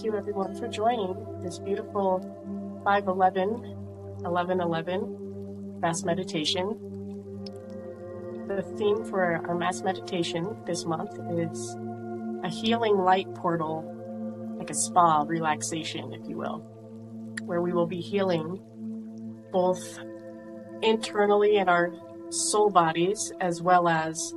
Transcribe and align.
Thank 0.00 0.12
you, 0.14 0.18
everyone, 0.18 0.54
for 0.54 0.66
joining 0.66 1.14
this 1.42 1.58
beautiful 1.58 2.20
511 2.84 3.50
1111 4.22 5.78
Mass 5.78 6.04
Meditation. 6.04 6.68
The 8.48 8.62
theme 8.78 9.04
for 9.04 9.46
our 9.46 9.54
Mass 9.54 9.82
Meditation 9.82 10.56
this 10.64 10.86
month 10.86 11.10
is 11.32 11.76
a 12.42 12.48
healing 12.48 12.96
light 12.96 13.26
portal, 13.34 13.84
like 14.58 14.70
a 14.70 14.74
spa 14.74 15.20
relaxation, 15.28 16.14
if 16.14 16.26
you 16.26 16.38
will, 16.38 16.60
where 17.44 17.60
we 17.60 17.74
will 17.74 17.86
be 17.86 18.00
healing 18.00 18.58
both 19.52 19.98
internally 20.80 21.58
in 21.58 21.68
our 21.68 21.92
soul 22.30 22.70
bodies 22.70 23.34
as 23.42 23.60
well 23.60 23.86
as 23.86 24.32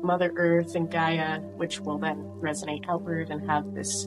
Mother 0.00 0.32
Earth 0.36 0.76
and 0.76 0.88
Gaia, 0.88 1.40
which 1.56 1.80
will 1.80 1.98
then 1.98 2.18
resonate 2.40 2.84
outward 2.88 3.30
and 3.30 3.44
have 3.50 3.74
this 3.74 4.06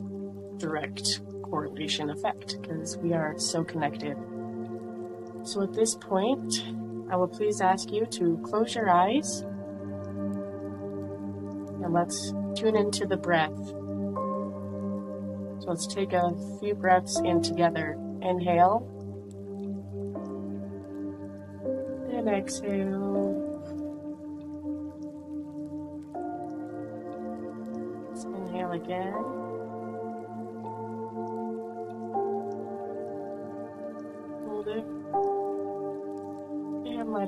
direct 0.61 1.21
correlation 1.43 2.11
effect 2.11 2.61
because 2.61 2.97
we 2.97 3.13
are 3.13 3.33
so 3.37 3.63
connected. 3.63 4.15
So 5.43 5.63
at 5.63 5.73
this 5.73 5.95
point, 5.95 6.63
I 7.09 7.15
will 7.15 7.27
please 7.27 7.59
ask 7.61 7.91
you 7.91 8.05
to 8.05 8.39
close 8.43 8.75
your 8.75 8.89
eyes 8.89 9.41
and 11.83 11.91
let's 11.91 12.31
tune 12.55 12.75
into 12.75 13.07
the 13.07 13.17
breath. 13.17 13.57
So 15.61 15.67
let's 15.67 15.87
take 15.87 16.13
a 16.13 16.31
few 16.59 16.75
breaths 16.75 17.19
in 17.19 17.41
together. 17.41 17.97
Inhale 18.21 18.87
and 22.13 22.29
exhale. 22.29 23.47
Let's 28.09 28.23
inhale 28.25 28.71
again. 28.73 29.40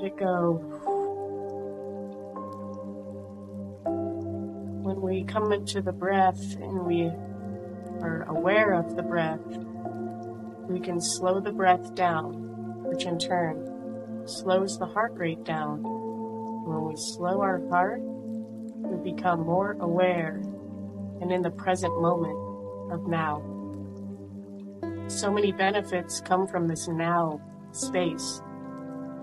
It 0.04 0.16
go. 0.16 0.54
When 4.82 5.00
we 5.00 5.24
come 5.24 5.52
into 5.52 5.80
the 5.80 5.92
breath 5.92 6.56
and 6.60 6.84
we 6.84 7.10
are 8.02 8.24
aware 8.28 8.74
of 8.74 8.96
the 8.96 9.02
breath, 9.02 9.40
we 10.68 10.80
can 10.80 11.00
slow 11.00 11.40
the 11.40 11.52
breath 11.52 11.94
down, 11.94 12.34
which 12.84 13.06
in 13.06 13.18
turn 13.18 14.22
slows 14.26 14.78
the 14.78 14.86
heart 14.86 15.12
rate 15.16 15.44
down. 15.44 15.82
When 15.82 16.84
we 16.84 16.96
slow 16.96 17.40
our 17.40 17.66
heart, 17.68 18.00
we 18.02 19.12
become 19.12 19.40
more 19.40 19.72
aware 19.80 20.42
and 21.20 21.32
in 21.32 21.42
the 21.42 21.50
present 21.50 21.98
moment 22.00 22.92
of 22.92 23.06
now. 23.06 23.42
So 25.08 25.30
many 25.30 25.52
benefits 25.52 26.20
come 26.20 26.46
from 26.46 26.68
this 26.68 26.88
now 26.88 27.40
space 27.72 28.40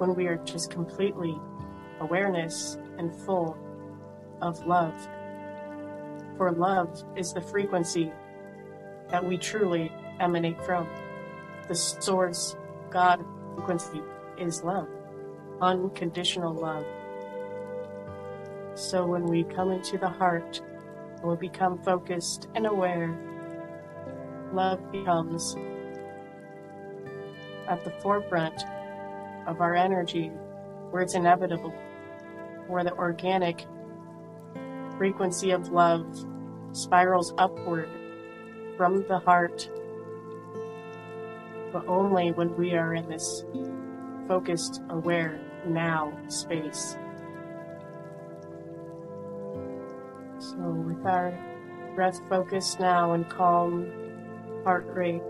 when 0.01 0.15
we 0.15 0.25
are 0.25 0.37
just 0.37 0.71
completely 0.71 1.39
awareness 1.99 2.79
and 2.97 3.13
full 3.13 3.55
of 4.41 4.65
love. 4.65 4.95
For 6.37 6.51
love 6.51 7.03
is 7.15 7.33
the 7.33 7.41
frequency 7.41 8.11
that 9.09 9.23
we 9.23 9.37
truly 9.37 9.91
emanate 10.19 10.59
from. 10.65 10.89
The 11.67 11.75
source, 11.75 12.55
God 12.89 13.23
frequency 13.53 14.01
is 14.39 14.63
love, 14.63 14.87
unconditional 15.61 16.55
love. 16.55 16.85
So 18.73 19.05
when 19.05 19.25
we 19.25 19.43
come 19.43 19.69
into 19.69 19.99
the 19.99 20.09
heart 20.09 20.61
and 21.17 21.29
we 21.29 21.35
become 21.35 21.77
focused 21.83 22.47
and 22.55 22.65
aware, 22.65 23.15
love 24.51 24.79
becomes 24.91 25.55
at 27.67 27.83
the 27.83 27.91
forefront 28.01 28.63
of 29.47 29.61
our 29.61 29.75
energy 29.75 30.31
where 30.89 31.01
it's 31.01 31.15
inevitable, 31.15 31.73
where 32.67 32.83
the 32.83 32.93
organic 32.93 33.65
frequency 34.97 35.51
of 35.51 35.69
love 35.69 36.05
spirals 36.73 37.33
upward 37.37 37.89
from 38.77 39.05
the 39.07 39.19
heart, 39.19 39.69
but 41.71 41.87
only 41.87 42.31
when 42.31 42.55
we 42.57 42.73
are 42.73 42.93
in 42.93 43.07
this 43.09 43.45
focused, 44.27 44.81
aware, 44.89 45.39
now 45.65 46.17
space. 46.27 46.97
So, 50.39 50.57
with 50.57 51.05
our 51.05 51.33
breath 51.95 52.19
focused 52.29 52.79
now 52.79 53.13
and 53.13 53.29
calm 53.29 53.91
heart 54.63 54.85
rate, 54.93 55.21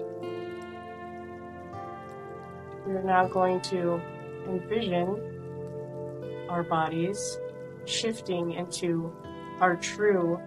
we're 2.94 3.04
now 3.04 3.28
going 3.28 3.62
to 3.62 4.02
envision 4.48 6.48
our 6.50 6.64
bodies 6.64 7.40
shifting 7.86 8.52
into 8.52 9.14
our 9.60 9.76
true 9.76 10.40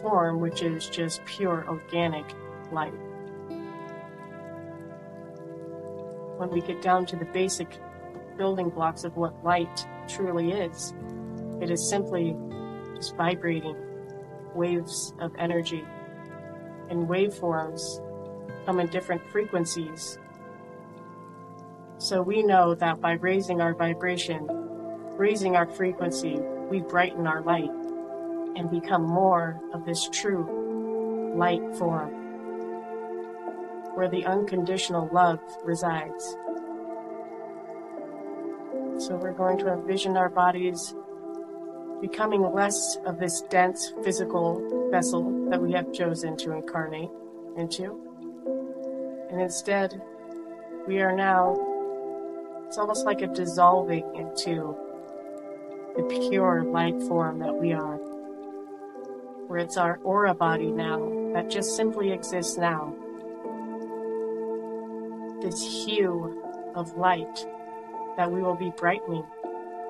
form, 0.00 0.40
which 0.40 0.62
is 0.62 0.88
just 0.88 1.24
pure 1.24 1.64
organic 1.68 2.24
light. 2.72 2.94
When 6.38 6.50
we 6.50 6.62
get 6.62 6.80
down 6.80 7.04
to 7.06 7.16
the 7.16 7.26
basic 7.26 7.78
building 8.38 8.70
blocks 8.70 9.04
of 9.04 9.16
what 9.16 9.44
light 9.44 9.86
truly 10.08 10.52
is, 10.52 10.94
it 11.60 11.70
is 11.70 11.88
simply 11.88 12.34
just 12.96 13.14
vibrating 13.16 13.76
waves 14.54 15.12
of 15.20 15.32
energy. 15.38 15.84
And 16.88 17.06
waveforms 17.06 18.00
come 18.64 18.80
in 18.80 18.88
different 18.88 19.22
frequencies. 19.30 20.18
So 22.00 22.22
we 22.22 22.42
know 22.42 22.74
that 22.76 23.02
by 23.02 23.12
raising 23.12 23.60
our 23.60 23.74
vibration, 23.74 24.46
raising 25.18 25.54
our 25.54 25.66
frequency, 25.66 26.38
we 26.70 26.80
brighten 26.80 27.26
our 27.26 27.42
light 27.42 27.68
and 28.56 28.70
become 28.70 29.02
more 29.02 29.60
of 29.74 29.84
this 29.84 30.08
true 30.08 31.34
light 31.36 31.60
form 31.76 32.08
where 33.94 34.08
the 34.08 34.24
unconditional 34.24 35.10
love 35.12 35.40
resides. 35.62 36.24
So 38.96 39.18
we're 39.20 39.34
going 39.36 39.58
to 39.58 39.70
envision 39.70 40.16
our 40.16 40.30
bodies 40.30 40.94
becoming 42.00 42.50
less 42.54 42.96
of 43.04 43.18
this 43.18 43.42
dense 43.50 43.92
physical 44.02 44.88
vessel 44.90 45.50
that 45.50 45.60
we 45.60 45.72
have 45.72 45.92
chosen 45.92 46.34
to 46.38 46.52
incarnate 46.52 47.10
into. 47.58 48.00
And 49.30 49.38
instead, 49.42 50.00
we 50.86 51.00
are 51.00 51.14
now, 51.14 51.66
it's 52.70 52.78
almost 52.78 53.04
like 53.04 53.20
a 53.20 53.26
dissolving 53.26 54.04
into 54.14 54.76
the 55.96 56.04
pure 56.30 56.62
light 56.62 57.02
form 57.02 57.40
that 57.40 57.52
we 57.52 57.72
are. 57.72 57.96
Where 59.48 59.58
it's 59.58 59.76
our 59.76 59.98
aura 60.04 60.34
body 60.34 60.70
now 60.70 61.32
that 61.34 61.50
just 61.50 61.74
simply 61.74 62.12
exists 62.12 62.56
now. 62.56 62.94
This 65.42 65.84
hue 65.84 66.44
of 66.76 66.96
light 66.96 67.44
that 68.16 68.30
we 68.30 68.40
will 68.40 68.54
be 68.54 68.70
brightening 68.76 69.24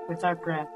with 0.09 0.25
our 0.25 0.35
breath. 0.35 0.73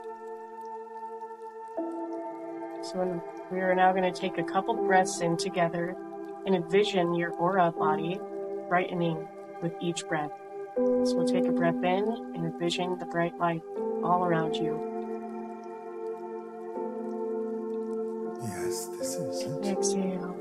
So 2.82 3.22
we 3.50 3.60
are 3.60 3.74
now 3.74 3.92
going 3.92 4.12
to 4.12 4.20
take 4.20 4.36
a 4.36 4.44
couple 4.44 4.74
breaths 4.74 5.22
in 5.22 5.38
together 5.38 5.96
and 6.44 6.54
envision 6.54 7.14
your 7.14 7.30
aura 7.30 7.72
body 7.72 8.20
brightening 8.68 9.26
with 9.62 9.72
each 9.80 10.06
breath. 10.06 10.32
So 10.76 11.14
we'll 11.14 11.28
take 11.28 11.46
a 11.46 11.52
breath 11.52 11.82
in 11.84 12.32
and 12.34 12.44
envision 12.44 12.98
the 12.98 13.06
bright 13.06 13.38
light 13.38 13.62
all 14.02 14.24
around 14.24 14.56
you. 14.56 14.90
Yes, 18.42 18.86
this 18.98 19.14
is 19.14 19.42
it. 19.42 19.66
Exhale. 19.66 20.36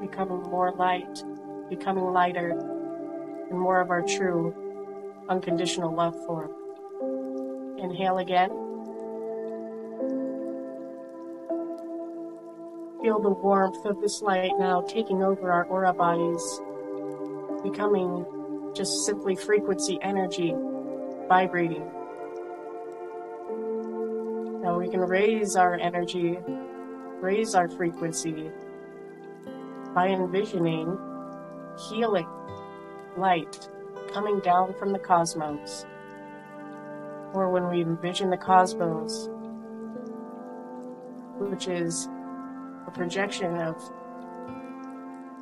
Becoming 0.00 0.42
more 0.42 0.72
light, 0.72 1.24
becoming 1.68 2.04
lighter, 2.04 2.50
and 3.50 3.58
more 3.58 3.80
of 3.80 3.90
our 3.90 4.02
true 4.02 4.54
unconditional 5.28 5.92
love 5.92 6.14
form. 6.26 6.50
Inhale 7.78 8.18
again. 8.18 8.50
Feel 13.02 13.18
the 13.18 13.30
warmth 13.30 13.84
of 13.86 14.00
this 14.00 14.22
light 14.22 14.52
now 14.58 14.82
taking 14.82 15.22
over 15.22 15.50
our 15.50 15.64
aura 15.64 15.92
bodies, 15.92 16.60
becoming 17.62 18.24
just 18.74 19.04
simply 19.04 19.36
frequency 19.36 19.98
energy 20.02 20.54
vibrating. 21.28 21.84
Now 24.62 24.78
we 24.78 24.88
can 24.88 25.00
raise 25.00 25.56
our 25.56 25.74
energy, 25.74 26.38
raise 27.20 27.54
our 27.54 27.68
frequency 27.68 28.50
by 29.94 30.08
envisioning 30.08 30.98
healing 31.88 32.28
light 33.16 33.68
coming 34.12 34.40
down 34.40 34.74
from 34.74 34.92
the 34.92 34.98
cosmos. 34.98 35.86
Or 37.32 37.50
when 37.50 37.68
we 37.68 37.80
envision 37.82 38.30
the 38.30 38.36
cosmos 38.36 39.28
which 41.40 41.68
is 41.68 42.08
a 42.86 42.90
projection 42.90 43.56
of 43.56 43.76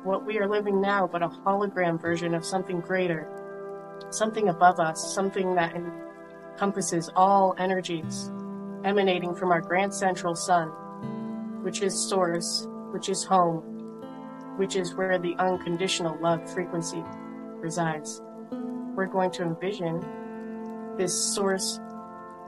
what 0.03 0.25
we 0.25 0.39
are 0.39 0.47
living 0.47 0.81
now, 0.81 1.07
but 1.07 1.21
a 1.21 1.27
hologram 1.27 2.01
version 2.01 2.33
of 2.33 2.45
something 2.45 2.79
greater, 2.79 3.27
something 4.09 4.49
above 4.49 4.79
us, 4.79 5.13
something 5.13 5.55
that 5.55 5.75
encompasses 5.75 7.09
all 7.15 7.55
energies 7.57 8.31
emanating 8.83 9.35
from 9.35 9.51
our 9.51 9.61
grand 9.61 9.93
central 9.93 10.35
sun, 10.35 10.69
which 11.63 11.81
is 11.81 12.07
source, 12.09 12.67
which 12.91 13.09
is 13.09 13.23
home, 13.23 13.61
which 14.57 14.75
is 14.75 14.95
where 14.95 15.17
the 15.17 15.35
unconditional 15.37 16.17
love 16.21 16.49
frequency 16.51 17.03
resides. 17.57 18.21
We're 18.95 19.05
going 19.05 19.31
to 19.31 19.43
envision 19.43 20.03
this 20.97 21.13
source 21.13 21.79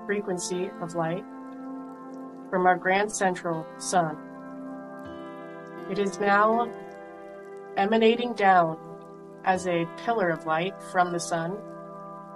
frequency 0.05 0.69
of 0.81 0.95
light 0.95 1.23
from 2.49 2.65
our 2.65 2.77
grand 2.77 3.11
central 3.11 3.65
sun. 3.77 4.17
It 5.89 5.99
is 5.99 6.19
now 6.19 6.69
emanating 7.77 8.33
down 8.33 8.77
as 9.43 9.67
a 9.67 9.87
pillar 10.05 10.29
of 10.29 10.45
light 10.45 10.73
from 10.91 11.11
the 11.11 11.19
sun, 11.19 11.57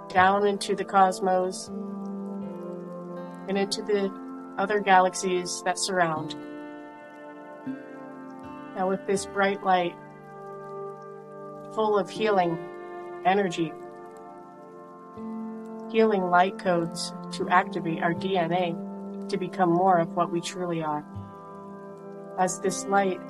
down 0.08 0.46
into 0.46 0.74
the 0.74 0.84
cosmos, 0.84 1.68
and 3.48 3.56
into 3.56 3.82
the 3.82 4.12
other 4.58 4.80
galaxies 4.80 5.62
that 5.64 5.78
surround. 5.78 6.34
Now, 8.74 8.88
with 8.88 9.06
this 9.06 9.26
bright 9.26 9.62
light 9.62 9.94
full 11.74 11.98
of 11.98 12.10
healing 12.10 12.58
energy, 13.24 13.72
healing 15.90 16.24
light 16.24 16.58
codes 16.58 17.12
to 17.32 17.48
activate 17.48 18.02
our 18.02 18.14
DNA 18.14 19.28
to 19.28 19.36
become 19.36 19.70
more 19.70 19.98
of 19.98 20.14
what 20.14 20.30
we 20.30 20.40
truly 20.40 20.82
are. 20.82 21.04
As 22.38 22.60
this 22.60 22.84
light 22.86 23.20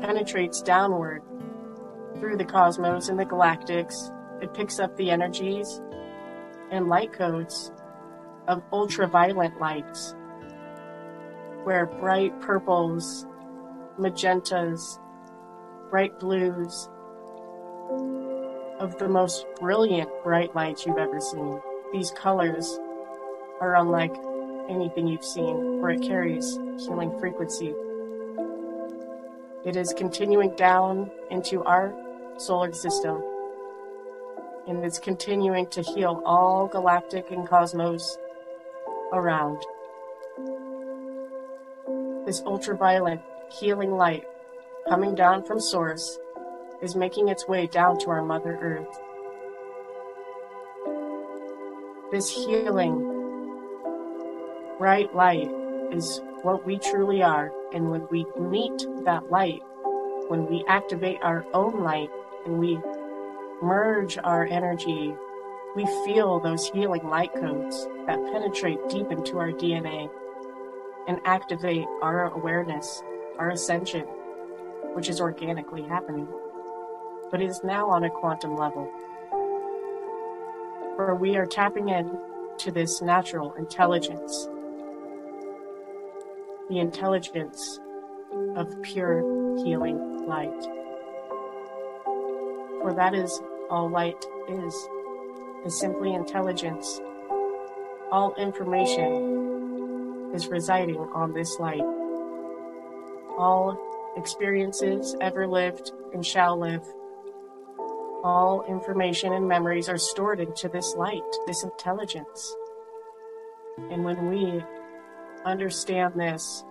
penetrates 0.00 0.62
downward 0.62 1.22
through 2.18 2.36
the 2.36 2.44
cosmos 2.44 3.08
and 3.08 3.18
the 3.18 3.24
galactics. 3.24 4.12
It 4.40 4.54
picks 4.54 4.78
up 4.78 4.96
the 4.96 5.10
energies 5.10 5.80
and 6.70 6.88
light 6.88 7.12
codes 7.12 7.72
of 8.48 8.62
ultraviolet 8.72 9.58
lights, 9.60 10.14
where 11.64 11.86
bright 11.86 12.40
purples, 12.40 13.26
magentas, 13.98 14.98
bright 15.90 16.18
blues, 16.18 16.88
of 18.80 18.98
the 18.98 19.08
most 19.08 19.46
brilliant 19.60 20.10
bright 20.24 20.54
lights 20.56 20.84
you've 20.86 20.98
ever 20.98 21.20
seen. 21.20 21.60
These 21.92 22.10
colors 22.12 22.80
are 23.60 23.76
unlike 23.76 24.14
anything 24.68 25.06
you've 25.06 25.24
seen, 25.24 25.80
for 25.80 25.90
it 25.90 26.02
carries 26.02 26.58
healing 26.78 27.16
frequency 27.20 27.74
it 29.64 29.76
is 29.76 29.94
continuing 29.96 30.54
down 30.56 31.10
into 31.30 31.62
our 31.62 31.94
solar 32.36 32.72
system. 32.72 33.22
And 34.66 34.84
it's 34.84 34.98
continuing 34.98 35.66
to 35.68 35.82
heal 35.82 36.22
all 36.24 36.66
galactic 36.66 37.30
and 37.30 37.48
cosmos 37.48 38.18
around. 39.12 39.62
This 42.26 42.42
ultraviolet 42.42 43.20
healing 43.50 43.92
light 43.92 44.24
coming 44.88 45.14
down 45.14 45.44
from 45.44 45.60
Source 45.60 46.18
is 46.80 46.96
making 46.96 47.28
its 47.28 47.46
way 47.46 47.66
down 47.66 47.98
to 48.00 48.10
our 48.10 48.22
Mother 48.22 48.58
Earth. 48.60 49.00
This 52.10 52.28
healing 52.28 52.98
bright 54.78 55.14
light 55.14 55.50
is 55.92 56.20
what 56.42 56.66
we 56.66 56.78
truly 56.78 57.22
are. 57.22 57.52
And 57.74 57.90
when 57.90 58.06
we 58.10 58.26
meet 58.38 58.86
that 59.04 59.30
light, 59.30 59.62
when 60.28 60.46
we 60.46 60.64
activate 60.68 61.18
our 61.22 61.44
own 61.54 61.82
light 61.82 62.10
and 62.44 62.58
we 62.58 62.78
merge 63.62 64.18
our 64.18 64.46
energy, 64.46 65.14
we 65.74 65.86
feel 66.04 66.38
those 66.38 66.68
healing 66.68 67.08
light 67.08 67.32
codes 67.34 67.86
that 68.06 68.22
penetrate 68.32 68.78
deep 68.88 69.10
into 69.10 69.38
our 69.38 69.50
DNA 69.50 70.10
and 71.08 71.18
activate 71.24 71.86
our 72.02 72.30
awareness, 72.30 73.02
our 73.38 73.50
ascension, 73.50 74.02
which 74.94 75.08
is 75.08 75.20
organically 75.20 75.82
happening, 75.82 76.28
but 77.30 77.40
is 77.40 77.62
now 77.64 77.88
on 77.88 78.04
a 78.04 78.10
quantum 78.10 78.56
level. 78.56 78.90
For 80.96 81.16
we 81.18 81.36
are 81.36 81.46
tapping 81.46 81.88
in 81.88 82.18
to 82.58 82.70
this 82.70 83.00
natural 83.00 83.54
intelligence 83.54 84.48
the 86.72 86.80
intelligence 86.80 87.80
of 88.56 88.80
pure 88.80 89.20
healing 89.62 90.26
light. 90.26 90.62
For 92.80 92.94
that 92.96 93.14
is 93.14 93.42
all 93.68 93.90
light 93.90 94.24
is, 94.48 94.88
is 95.66 95.78
simply 95.78 96.14
intelligence. 96.14 96.98
All 98.10 98.34
information 98.38 100.30
is 100.34 100.46
residing 100.46 100.96
on 100.96 101.34
this 101.34 101.58
light. 101.60 101.84
All 103.36 103.76
experiences 104.16 105.14
ever 105.20 105.46
lived 105.46 105.92
and 106.14 106.24
shall 106.24 106.58
live. 106.58 106.86
All 108.24 108.64
information 108.66 109.34
and 109.34 109.46
memories 109.46 109.90
are 109.90 109.98
stored 109.98 110.40
into 110.40 110.70
this 110.70 110.94
light, 110.96 111.20
this 111.46 111.64
intelligence. 111.64 112.56
And 113.90 114.04
when 114.04 114.30
we 114.30 114.64
understand 115.44 116.14
this, 116.14 116.64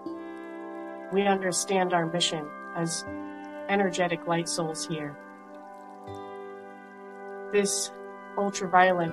we 1.12 1.24
understand 1.24 1.94
our 1.94 2.06
mission 2.06 2.48
as 2.76 3.06
energetic 3.68 4.28
light 4.28 4.48
souls 4.48 4.88
here. 4.88 5.18
This 7.52 7.92
ultraviolet, 8.38 9.12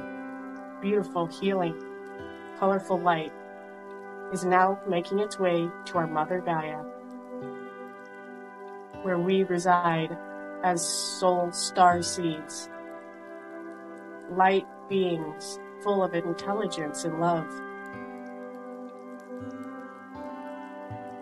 beautiful, 0.81 1.27
healing, 1.27 1.75
colorful 2.59 3.01
light 3.01 3.33
is 4.33 4.45
now 4.45 4.79
making 4.89 5.19
its 5.19 5.39
way 5.39 5.69
to 5.87 5.99
our 5.99 6.07
Mother 6.07 6.41
Gaia, 6.41 6.83
where 9.03 9.19
we 9.19 9.43
reside 9.45 10.17
as 10.63 10.87
soul 10.87 11.51
star 11.53 12.03
seeds, 12.03 12.69
light 14.31 14.67
beings 14.89 15.59
full 15.83 16.03
of 16.03 16.15
intelligence 16.15 17.05
and 17.05 17.21
love. 17.21 17.49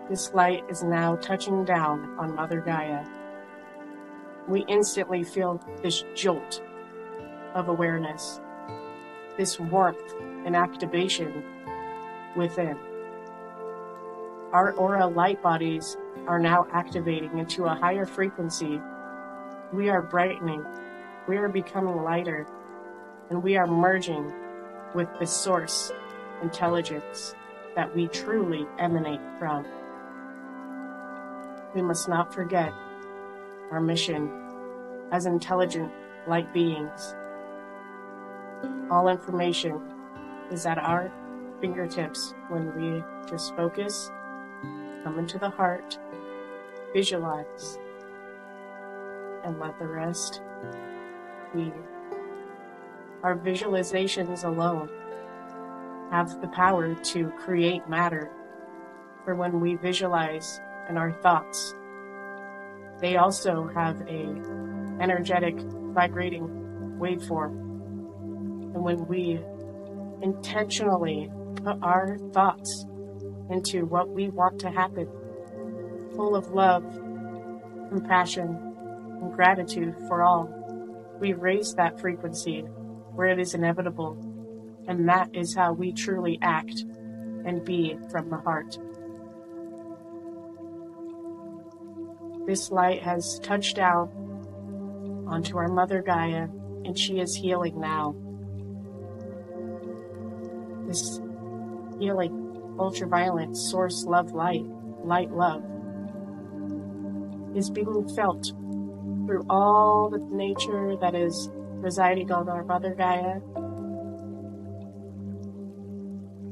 This 0.09 0.33
light 0.33 0.63
is 0.69 0.85
now 0.85 1.17
touching 1.17 1.65
down 1.65 2.17
on 2.17 2.37
Mother 2.37 2.61
Gaia. 2.61 3.05
We 4.47 4.65
instantly 4.69 5.25
feel 5.25 5.61
this 5.83 6.05
jolt 6.15 6.63
of 7.55 7.69
awareness, 7.69 8.41
this 9.37 9.59
warmth 9.59 10.15
and 10.45 10.55
activation 10.55 11.43
within. 12.37 12.79
Our 14.53 14.75
aura 14.75 15.09
light 15.09 15.43
bodies 15.43 15.97
are 16.29 16.39
now 16.39 16.69
activating 16.73 17.39
into 17.39 17.65
a 17.65 17.75
higher 17.75 18.07
frequency. 18.07 18.81
We 19.73 19.89
are 19.89 20.03
brightening, 20.03 20.65
we 21.27 21.37
are 21.37 21.49
becoming 21.49 22.05
lighter, 22.05 22.47
and 23.29 23.43
we 23.43 23.57
are 23.57 23.67
merging 23.67 24.33
with 24.95 25.09
the 25.19 25.27
source 25.27 25.91
intelligence 26.43 27.35
that 27.75 27.93
we 27.93 28.07
truly 28.07 28.69
emanate 28.79 29.21
from 29.41 29.67
we 31.77 31.83
must 31.83 32.09
not 32.09 32.33
forget 32.33 32.73
our 33.71 33.81
mission 33.81 34.31
as 35.13 35.27
intelligent 35.27 35.93
light 36.27 36.53
beings. 36.55 37.15
All 38.91 39.09
information 39.09 39.83
is 40.51 40.65
at 40.65 40.79
our 40.79 41.13
fingertips 41.61 42.35
when 42.49 42.75
we 42.75 43.05
just 43.29 43.55
focus, 43.57 44.11
come 45.05 45.19
into 45.19 45.39
the 45.39 45.51
heart, 45.51 45.99
visualize, 46.95 47.79
and 49.45 49.61
let 49.61 49.79
the 49.79 49.87
rest 49.87 50.41
be. 51.55 51.71
Our 53.23 53.37
visualizations 53.37 54.45
alone 54.45 54.89
have 56.11 56.41
the 56.41 56.49
power 56.49 56.95
to 56.95 57.31
create 57.33 57.87
matter. 57.87 58.31
For 59.27 59.35
when 59.35 59.61
we 59.61 59.75
visualize 59.75 60.61
and 60.89 60.99
our 60.99 61.13
thoughts. 61.13 61.75
They 63.01 63.17
also 63.17 63.69
have 63.75 64.01
a 64.03 64.23
energetic 65.01 65.57
vibrating 65.95 66.49
waveform. 66.99 67.53
And 68.75 68.83
when 68.83 69.07
we 69.07 69.41
intentionally 70.23 71.31
put 71.57 71.79
our 71.83 72.19
thoughts 72.33 72.87
into 73.51 73.85
what 73.87 74.09
we 74.09 74.29
want 74.29 74.59
to 74.61 74.71
happen, 74.71 75.09
full 76.15 76.35
of 76.35 76.51
love, 76.53 76.85
compassion, 77.89 78.59
and 79.21 79.33
gratitude 79.33 79.95
for 80.09 80.23
all, 80.23 80.51
we 81.21 81.33
raise 81.33 81.75
that 81.75 82.01
frequency 82.01 82.61
where 83.15 83.29
it 83.29 83.39
is 83.39 83.55
inevitable. 83.55 84.17
And 84.89 85.09
that 85.09 85.35
is 85.35 85.55
how 85.55 85.73
we 85.73 85.93
truly 85.93 86.39
act 86.43 86.85
and 87.45 87.65
be 87.65 87.99
from 88.11 88.31
the 88.31 88.37
heart. 88.37 88.79
This 92.47 92.71
light 92.71 93.03
has 93.03 93.41
touched 93.41 93.77
out 93.77 94.09
onto 95.27 95.59
our 95.59 95.67
Mother 95.67 96.01
Gaia, 96.01 96.47
and 96.85 96.97
she 96.97 97.19
is 97.19 97.35
healing 97.35 97.81
now. 97.81 98.15
This 100.87 101.21
healing, 101.99 102.77
ultraviolet 102.79 103.57
source 103.57 104.05
love 104.05 104.31
light, 104.31 104.65
light 105.03 105.33
love, 105.33 105.65
is 107.57 107.69
being 107.69 108.09
felt 108.15 108.53
through 109.27 109.45
all 109.51 110.09
the 110.09 110.25
nature 110.31 110.97
that 111.01 111.17
is 111.17 111.51
residing 111.53 112.31
on 112.31 112.49
our 112.49 112.63
Mother 112.63 112.95
Gaia, 112.95 113.41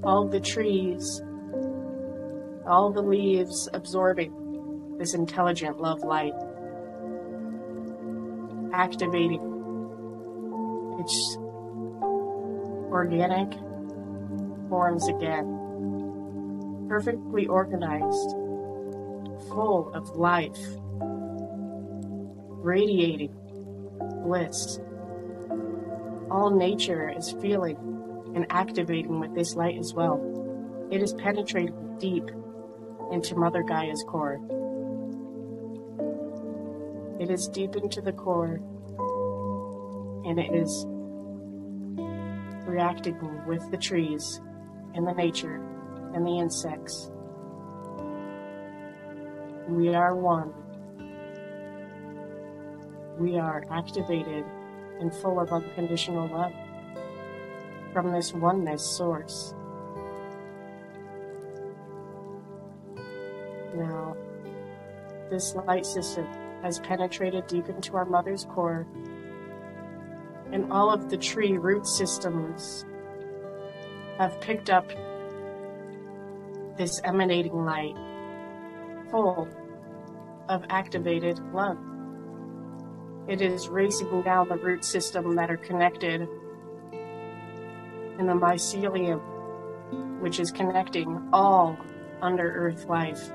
all 0.02 0.26
the 0.26 0.40
trees, 0.40 1.22
all 2.66 2.90
the 2.90 3.00
leaves 3.00 3.68
absorbing 3.72 4.43
this 4.98 5.14
intelligent 5.14 5.80
love 5.80 6.02
light, 6.02 6.34
activating 8.72 9.40
its 10.98 11.36
organic 12.90 13.52
forms 14.68 15.08
again, 15.08 16.86
perfectly 16.88 17.46
organized, 17.46 18.30
full 19.48 19.90
of 19.94 20.08
life, 20.16 20.58
radiating 22.62 23.34
bliss. 24.22 24.78
All 26.30 26.50
nature 26.56 27.12
is 27.16 27.32
feeling 27.40 27.76
and 28.34 28.46
activating 28.50 29.20
with 29.20 29.34
this 29.34 29.54
light 29.54 29.78
as 29.78 29.92
well. 29.94 30.88
It 30.90 31.02
is 31.02 31.12
penetrating 31.14 31.96
deep 31.98 32.30
into 33.12 33.36
Mother 33.36 33.62
Gaia's 33.62 34.04
core. 34.06 34.40
It 37.24 37.30
is 37.30 37.48
deep 37.48 37.74
into 37.74 38.02
the 38.02 38.12
core 38.12 38.60
and 40.26 40.38
it 40.38 40.54
is 40.54 40.84
reacting 42.66 43.16
with 43.46 43.70
the 43.70 43.78
trees 43.78 44.42
and 44.94 45.06
the 45.06 45.14
nature 45.14 45.54
and 46.12 46.26
the 46.26 46.38
insects. 46.38 47.10
We 49.70 49.94
are 49.94 50.14
one. 50.14 50.52
We 53.18 53.38
are 53.38 53.64
activated 53.70 54.44
and 55.00 55.10
full 55.10 55.40
of 55.40 55.50
unconditional 55.50 56.28
love 56.28 56.52
from 57.94 58.12
this 58.12 58.34
oneness 58.34 58.82
source. 58.84 59.54
Now, 63.74 64.14
this 65.30 65.54
light 65.54 65.86
system 65.86 66.28
has 66.64 66.78
penetrated 66.78 67.46
deep 67.46 67.68
into 67.68 67.94
our 67.94 68.06
mother's 68.06 68.46
core, 68.46 68.86
and 70.50 70.72
all 70.72 70.90
of 70.90 71.10
the 71.10 71.16
tree 71.16 71.58
root 71.58 71.86
systems 71.86 72.86
have 74.16 74.40
picked 74.40 74.70
up 74.70 74.88
this 76.78 77.02
emanating 77.04 77.66
light 77.66 77.94
full 79.10 79.46
of 80.48 80.64
activated 80.70 81.38
love. 81.52 81.76
It 83.28 83.42
is 83.42 83.68
racing 83.68 84.22
down 84.22 84.48
the 84.48 84.56
root 84.56 84.86
system 84.86 85.34
that 85.36 85.50
are 85.50 85.58
connected 85.58 86.22
in 88.18 88.26
the 88.26 88.32
mycelium, 88.32 89.20
which 90.18 90.40
is 90.40 90.50
connecting 90.50 91.28
all 91.30 91.76
under 92.22 92.50
earth 92.50 92.86
life. 92.86 93.30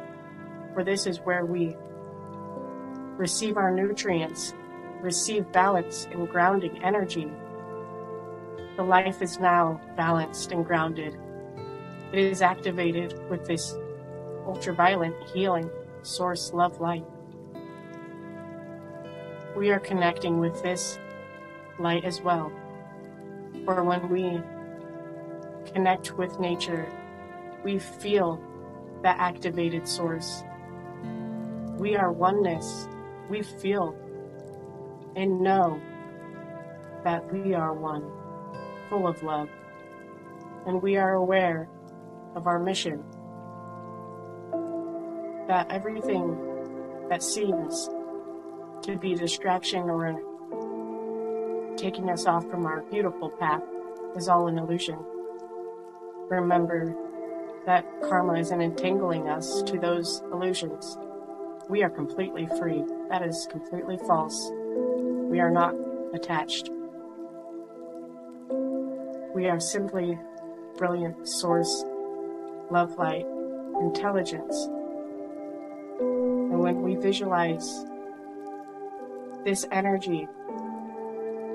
For 0.74 0.84
this 0.84 1.06
is 1.06 1.20
where 1.20 1.46
we 1.46 1.76
receive 3.20 3.58
our 3.58 3.70
nutrients, 3.70 4.54
receive 5.02 5.52
balance 5.52 6.08
and 6.12 6.30
grounding 6.30 6.82
energy. 6.82 7.30
The 8.78 8.84
life 8.84 9.22
is 9.22 9.40
now 9.40 9.82
balanced 9.98 10.54
and 10.54 10.66
grounded. 10.66 11.18
It 12.14 12.20
is 12.20 12.42
activated 12.42 13.20
with 13.30 13.46
this 13.46 13.76
ultraviolet 14.46 15.14
healing 15.34 15.70
source 16.02 16.54
love 16.54 16.80
light. 16.80 17.06
We 19.54 19.70
are 19.72 19.82
connecting 19.82 20.40
with 20.40 20.64
this 20.64 20.98
light 21.78 22.06
as 22.06 22.22
well. 22.22 22.54
For 23.66 23.84
when 23.84 24.08
we 24.08 24.42
connect 25.74 26.18
with 26.18 26.40
nature, 26.40 26.88
we 27.66 27.80
feel 27.80 28.42
the 29.02 29.10
activated 29.10 29.90
source. 29.90 30.42
We 31.78 31.98
are 31.98 32.14
oneness. 32.14 32.88
We 33.30 33.44
feel 33.44 33.96
and 35.16 35.42
know 35.42 35.80
that 37.04 37.32
we 37.32 37.54
are 37.54 37.74
one, 37.74 38.10
full 38.90 39.08
of 39.08 39.22
love. 39.24 39.50
And 40.66 40.82
we 40.82 40.98
are 40.98 41.14
aware 41.14 41.70
of 42.36 42.48
our 42.48 42.60
mission. 42.60 43.04
That 45.48 45.72
everything 45.72 46.38
that 47.10 47.24
seems 47.24 47.90
to 48.82 48.98
be 48.98 49.16
distraction 49.16 49.90
or 49.90 50.22
taking 51.78 52.10
us 52.10 52.26
off 52.26 52.50
from 52.50 52.66
our 52.66 52.82
beautiful 52.84 53.30
path 53.30 53.64
is 54.16 54.28
all 54.28 54.48
an 54.48 54.58
illusion 54.58 55.00
remember 56.30 56.96
that 57.66 57.86
karma 58.08 58.34
isn't 58.34 58.62
entangling 58.62 59.28
us 59.28 59.62
to 59.64 59.80
those 59.80 60.22
illusions. 60.32 60.98
We 61.68 61.84
are 61.84 61.90
completely 61.90 62.48
free. 62.58 62.84
That 63.10 63.24
is 63.24 63.48
completely 63.50 63.98
false. 63.98 64.52
We 64.54 65.40
are 65.40 65.50
not 65.50 65.74
attached. 66.14 66.70
We 69.34 69.48
are 69.48 69.60
simply 69.60 70.18
brilliant 70.78 71.28
source, 71.28 71.84
love 72.70 72.98
light, 72.98 73.26
intelligence. 73.82 74.56
And 76.00 76.60
when 76.60 76.82
we 76.84 76.96
visualize 76.96 77.86
this 79.44 79.66
energy, 79.72 80.28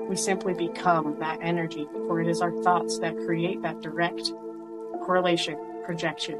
we 0.09 0.15
simply 0.15 0.53
become 0.53 1.17
that 1.19 1.39
energy, 1.41 1.87
for 2.07 2.19
it 2.21 2.27
is 2.27 2.41
our 2.41 2.51
thoughts 2.63 2.99
that 2.99 3.15
create 3.25 3.61
that 3.61 3.81
direct 3.81 4.31
correlation 5.03 5.57
projection. 5.85 6.37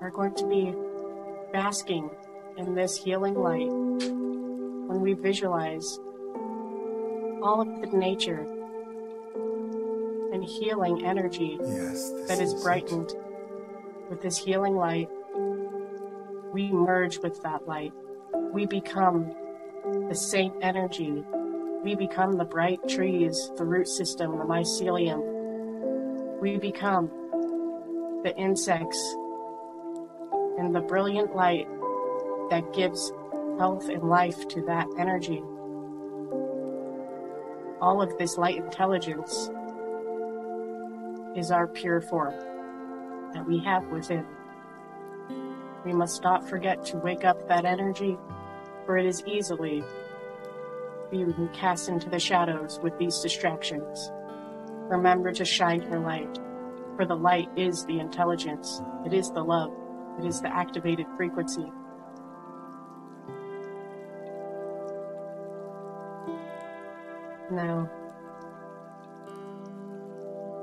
Are 0.00 0.10
going 0.10 0.34
to 0.34 0.46
be 0.46 0.74
basking 1.52 2.10
in 2.56 2.74
this 2.74 2.96
healing 2.96 3.34
light 3.34 3.70
when 3.70 5.00
we 5.00 5.14
visualize 5.14 5.98
all 7.42 7.60
of 7.60 7.80
the 7.80 7.96
nature 7.96 8.46
and 10.32 10.44
healing 10.44 11.04
energy 11.04 11.58
Yes, 11.60 12.10
that 12.26 12.38
this 12.38 12.52
is 12.52 12.62
brightened 12.62 13.12
with 14.10 14.20
this 14.22 14.38
healing 14.38 14.76
light. 14.76 15.08
We 16.52 16.70
merge 16.72 17.18
with 17.18 17.42
that 17.42 17.66
light 17.66 17.92
we 18.52 18.66
become 18.66 19.34
the 20.08 20.14
same 20.14 20.52
energy. 20.62 21.24
We 21.84 21.94
become 21.94 22.32
the 22.32 22.44
bright 22.44 22.80
trees, 22.88 23.50
the 23.56 23.64
root 23.64 23.88
system, 23.88 24.38
the 24.38 24.44
mycelium. 24.44 26.40
We 26.40 26.56
become 26.56 27.10
the 28.28 28.36
insects 28.36 29.16
and 30.58 30.74
the 30.74 30.82
brilliant 30.82 31.34
light 31.34 31.66
that 32.50 32.74
gives 32.74 33.10
health 33.58 33.88
and 33.88 34.02
life 34.02 34.46
to 34.48 34.60
that 34.66 34.86
energy. 34.98 35.42
All 37.80 38.02
of 38.02 38.18
this 38.18 38.36
light 38.36 38.56
intelligence 38.56 39.50
is 41.34 41.50
our 41.50 41.66
pure 41.68 42.02
form 42.02 42.34
that 43.32 43.46
we 43.48 43.60
have 43.60 43.86
within. 43.86 44.26
We 45.86 45.94
must 45.94 46.22
not 46.22 46.46
forget 46.46 46.84
to 46.86 46.98
wake 46.98 47.24
up 47.24 47.48
that 47.48 47.64
energy 47.64 48.18
for 48.84 48.98
it 48.98 49.06
is 49.06 49.22
easily 49.26 49.82
being 51.10 51.48
cast 51.54 51.88
into 51.88 52.10
the 52.10 52.18
shadows 52.18 52.78
with 52.82 52.98
these 52.98 53.20
distractions. 53.20 54.12
Remember 54.90 55.32
to 55.32 55.46
shine 55.46 55.80
your 55.80 56.00
light, 56.00 56.38
for 56.98 57.06
the 57.06 57.14
light 57.14 57.48
is 57.56 57.84
the 57.84 58.00
intelligence, 58.00 58.82
it 59.06 59.12
is 59.12 59.30
the 59.30 59.40
love, 59.40 59.70
it 60.18 60.26
is 60.26 60.40
the 60.40 60.48
activated 60.48 61.06
frequency. 61.16 61.70
Now, 67.52 67.88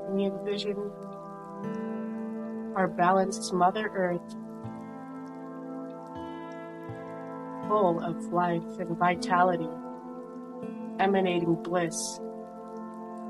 we 0.09 0.25
envision 0.25 0.91
our 2.75 2.89
balanced 2.89 3.53
Mother 3.53 3.89
Earth. 3.95 4.35
Full 7.69 8.03
of 8.03 8.33
life 8.33 8.77
and 8.77 8.97
vitality, 8.97 9.69
emanating 10.99 11.55
bliss, 11.55 12.19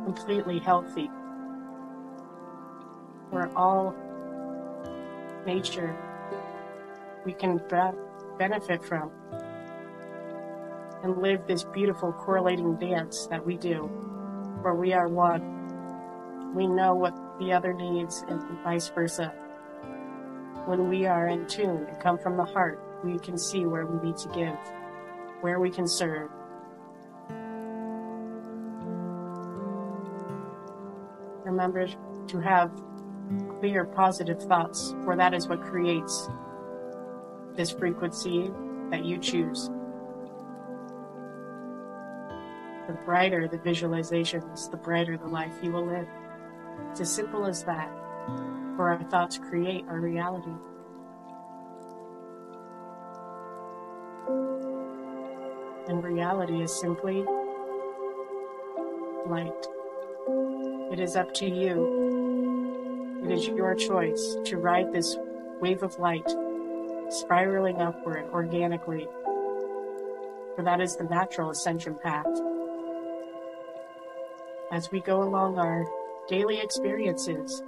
completely 0.06 0.58
healthy. 0.58 1.08
We're 3.36 3.52
all 3.54 3.94
nature 5.46 5.94
we 7.26 7.34
can 7.34 7.58
be- 7.58 8.38
benefit 8.38 8.82
from 8.82 9.12
and 11.04 11.18
live 11.18 11.46
this 11.46 11.66
beautiful 11.66 12.14
correlating 12.14 12.78
dance 12.78 13.28
that 13.28 13.46
we 13.46 13.58
do, 13.58 13.88
where 14.62 14.74
we 14.74 14.94
are 14.94 15.10
one. 15.10 16.54
We 16.56 16.66
know 16.66 16.96
what 16.96 17.14
the 17.38 17.52
other 17.52 17.74
needs 17.74 18.24
and 18.30 18.42
vice 18.64 18.88
versa. 18.88 19.34
When 20.66 20.88
we 20.88 21.06
are 21.06 21.28
in 21.28 21.46
tune 21.46 21.88
and 21.90 22.00
come 22.00 22.18
from 22.18 22.38
the 22.38 22.46
heart, 22.46 22.80
we 23.04 23.20
can 23.20 23.38
see 23.38 23.66
where 23.66 23.86
we 23.86 24.02
need 24.08 24.16
to 24.16 24.30
give, 24.30 24.58
where 25.42 25.60
we 25.60 25.70
can 25.70 25.90
serve. 25.90 26.30
Remember 31.44 31.86
to 32.28 32.40
have 32.40 32.72
clear, 33.60 33.86
positive 33.86 34.42
thoughts, 34.44 34.96
for 35.04 35.16
that 35.16 35.34
is 35.34 35.48
what 35.48 35.62
creates 35.62 36.30
this 37.56 37.72
frequency 37.72 38.52
that 38.92 39.06
you 39.06 39.18
choose. 39.18 39.70
The 42.88 42.94
brighter 43.06 43.48
the 43.48 43.58
visualizations, 43.58 44.70
the 44.70 44.78
brighter 44.78 45.18
the 45.18 45.28
life 45.28 45.54
you 45.62 45.72
will 45.72 45.86
live. 45.86 46.08
It's 46.92 47.02
as 47.02 47.12
simple 47.12 47.46
as 47.46 47.64
that, 47.64 47.90
for 48.76 48.90
our 48.90 49.02
thoughts 49.10 49.38
create 49.38 49.86
our 49.88 50.00
reality. 50.00 50.52
And 55.88 56.04
reality 56.04 56.62
is 56.62 56.74
simply 56.80 57.24
light. 59.28 59.68
It 60.92 61.00
is 61.00 61.16
up 61.16 61.34
to 61.36 61.46
you. 61.50 62.05
It 63.26 63.32
is 63.32 63.48
your 63.48 63.74
choice 63.74 64.38
to 64.46 64.58
ride 64.58 64.94
this 64.94 65.18
wave 65.60 65.82
of 65.82 65.98
light, 65.98 66.30
spiraling 67.10 67.82
upward 67.82 68.26
organically, 68.32 69.08
for 70.56 70.62
that 70.62 70.80
is 70.80 70.96
the 70.96 71.06
natural 71.06 71.50
ascension 71.50 71.96
path. 71.96 72.28
As 74.72 74.92
we 74.92 75.00
go 75.00 75.24
along 75.24 75.58
our 75.58 75.88
daily 76.28 76.60
experiences, 76.60 77.64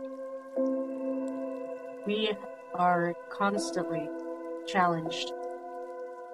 we 2.06 2.34
are 2.76 3.16
constantly 3.32 4.08
challenged, 4.68 5.34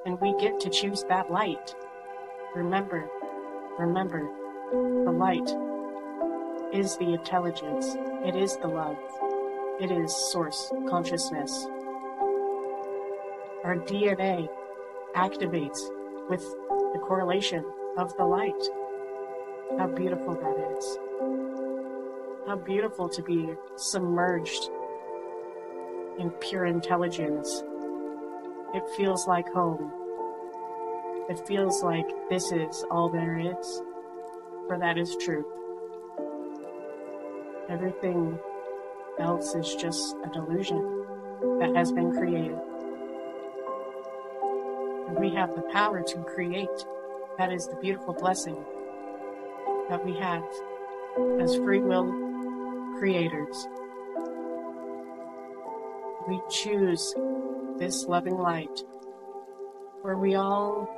and 0.06 0.20
we 0.20 0.36
get 0.38 0.60
to 0.60 0.70
choose 0.70 1.06
that 1.06 1.32
light. 1.32 1.74
Remember, 2.53 3.08
remember, 3.80 4.30
the 4.74 5.12
light 5.12 5.50
is 6.74 6.98
the 6.98 7.13
intelligence, 7.13 7.96
it 8.25 8.36
is 8.36 8.58
the 8.58 8.68
love, 8.68 8.98
it 9.80 9.92
is 9.92 10.15
source 10.15 10.72
consciousness. 10.89 11.68
Our 13.63 13.77
DNA 13.77 14.50
activates 15.15 15.80
with 16.30 16.42
the 16.94 17.00
correlation 17.01 17.65
of 17.98 18.15
the 18.18 18.25
light. 18.25 18.63
How 19.78 19.88
beautiful 19.88 20.36
that 20.36 20.78
is. 20.78 20.98
How 22.48 22.56
beautiful 22.58 23.10
to 23.10 23.21
be 23.21 23.56
submerged 23.76 24.69
in 26.19 26.30
pure 26.39 26.65
intelligence. 26.65 27.63
It 28.74 28.84
feels 28.95 29.28
like 29.28 29.48
home. 29.50 29.91
It 31.30 31.45
feels 31.48 31.84
like 31.84 32.08
this 32.30 32.52
is 32.52 32.86
all 32.91 33.10
there 33.10 33.39
is, 33.39 33.82
for 34.67 34.78
that 34.80 34.98
is 34.98 35.15
truth. 35.17 35.45
Everything 37.69 38.38
else 39.19 39.56
is 39.56 39.76
just 39.76 40.15
a 40.26 40.30
delusion 40.30 41.06
that 41.60 41.73
has 41.76 41.91
been 41.91 42.12
created. 42.12 42.58
And 45.08 45.17
we 45.17 45.30
have 45.36 45.56
the 45.56 45.62
power 45.71 46.02
to 46.02 46.23
create. 46.23 46.86
That 47.38 47.54
is 47.54 47.67
the 47.67 47.76
beautiful 47.78 48.13
blessing 48.13 48.58
that 49.89 50.04
we 50.06 50.13
have 50.17 50.43
as 51.39 51.56
free 51.56 51.80
will 51.80 52.12
creators. 52.99 53.67
We 56.28 56.41
choose 56.49 57.15
this 57.78 58.06
loving 58.06 58.38
light 58.38 58.84
where 60.02 60.17
we 60.17 60.36
all 60.36 60.89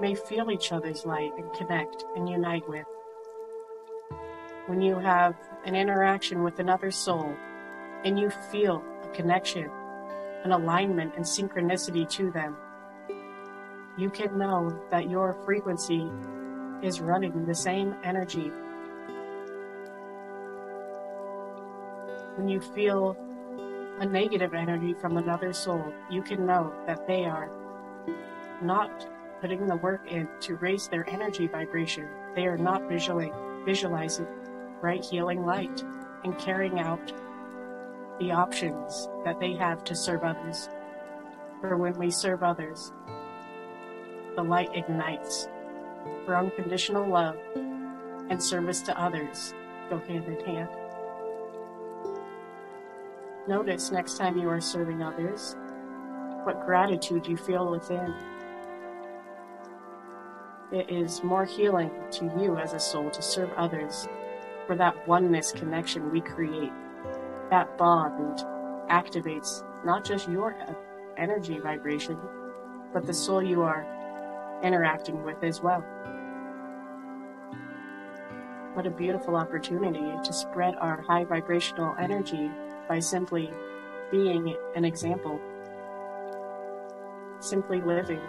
may 0.00 0.14
feel 0.14 0.50
each 0.50 0.72
other's 0.72 1.04
light 1.04 1.32
and 1.36 1.52
connect 1.52 2.04
and 2.16 2.28
unite 2.28 2.66
with 2.66 2.86
when 4.70 4.80
you 4.80 4.96
have 4.98 5.34
an 5.64 5.74
interaction 5.74 6.42
with 6.42 6.58
another 6.58 6.90
soul 6.90 7.34
and 8.04 8.18
you 8.18 8.30
feel 8.30 8.82
a 9.04 9.08
connection, 9.08 9.70
an 10.44 10.52
alignment, 10.52 11.14
and 11.16 11.24
synchronicity 11.24 12.08
to 12.08 12.30
them, 12.30 12.56
you 13.98 14.08
can 14.08 14.38
know 14.38 14.80
that 14.90 15.10
your 15.10 15.34
frequency 15.44 16.10
is 16.82 17.00
running 17.00 17.44
the 17.44 17.54
same 17.54 17.94
energy. 18.02 18.50
When 22.36 22.48
you 22.48 22.60
feel 22.60 23.16
a 23.98 24.06
negative 24.06 24.54
energy 24.54 24.94
from 24.94 25.18
another 25.18 25.52
soul, 25.52 25.92
you 26.10 26.22
can 26.22 26.46
know 26.46 26.72
that 26.86 27.06
they 27.06 27.26
are 27.26 27.50
not 28.62 29.06
putting 29.42 29.66
the 29.66 29.76
work 29.76 30.10
in 30.10 30.26
to 30.40 30.56
raise 30.56 30.88
their 30.88 31.08
energy 31.10 31.46
vibration. 31.46 32.08
They 32.34 32.46
are 32.46 32.56
not 32.56 32.88
visually, 32.88 33.30
visualizing 33.66 34.26
bright 34.80 35.04
healing 35.04 35.44
light 35.44 35.84
and 36.24 36.38
carrying 36.38 36.80
out 36.80 37.12
the 38.18 38.30
options 38.30 39.08
that 39.24 39.40
they 39.40 39.54
have 39.54 39.84
to 39.84 39.94
serve 39.94 40.22
others. 40.22 40.68
For 41.60 41.76
when 41.76 41.94
we 41.94 42.10
serve 42.10 42.42
others, 42.42 42.92
the 44.36 44.42
light 44.42 44.70
ignites. 44.74 45.48
For 46.24 46.36
unconditional 46.36 47.08
love 47.08 47.36
and 48.30 48.42
service 48.42 48.80
to 48.82 48.98
others 48.98 49.54
go 49.90 49.98
hand 49.98 50.26
in 50.26 50.40
hand. 50.44 50.68
Notice 53.48 53.90
next 53.90 54.16
time 54.16 54.38
you 54.38 54.48
are 54.48 54.60
serving 54.60 55.02
others 55.02 55.56
what 56.44 56.64
gratitude 56.64 57.26
you 57.26 57.36
feel 57.36 57.70
within. 57.70 58.14
It 60.72 60.88
is 60.88 61.24
more 61.24 61.44
healing 61.44 61.90
to 62.12 62.24
you 62.38 62.56
as 62.56 62.72
a 62.72 62.78
soul 62.78 63.10
to 63.10 63.20
serve 63.20 63.50
others 63.56 64.08
that 64.76 65.06
oneness 65.08 65.52
connection 65.52 66.10
we 66.10 66.20
create. 66.20 66.72
That 67.50 67.76
bond 67.78 68.38
activates 68.90 69.64
not 69.84 70.04
just 70.04 70.28
your 70.28 70.56
energy 71.16 71.58
vibration, 71.58 72.18
but 72.92 73.06
the 73.06 73.14
soul 73.14 73.42
you 73.42 73.62
are 73.62 73.86
interacting 74.62 75.22
with 75.24 75.42
as 75.42 75.60
well. 75.60 75.80
What 78.74 78.86
a 78.86 78.90
beautiful 78.90 79.36
opportunity 79.36 80.12
to 80.24 80.32
spread 80.32 80.74
our 80.76 81.00
high 81.02 81.24
vibrational 81.24 81.94
energy 81.98 82.50
by 82.88 83.00
simply 83.00 83.50
being 84.10 84.56
an 84.76 84.84
example, 84.84 85.40
simply 87.40 87.80
living 87.80 88.20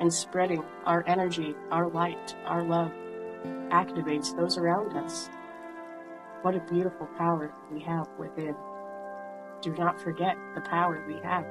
and 0.00 0.12
spreading 0.12 0.64
our 0.86 1.04
energy, 1.06 1.54
our 1.70 1.88
light, 1.88 2.34
our 2.46 2.62
love 2.62 2.92
activates 3.70 4.36
those 4.36 4.58
around 4.58 4.96
us. 4.96 5.28
What 6.44 6.54
a 6.54 6.60
beautiful 6.60 7.06
power 7.16 7.54
we 7.72 7.80
have 7.84 8.06
within. 8.18 8.54
Do 9.62 9.74
not 9.78 9.98
forget 9.98 10.36
the 10.54 10.60
power 10.60 11.02
we 11.08 11.14
have. 11.26 11.46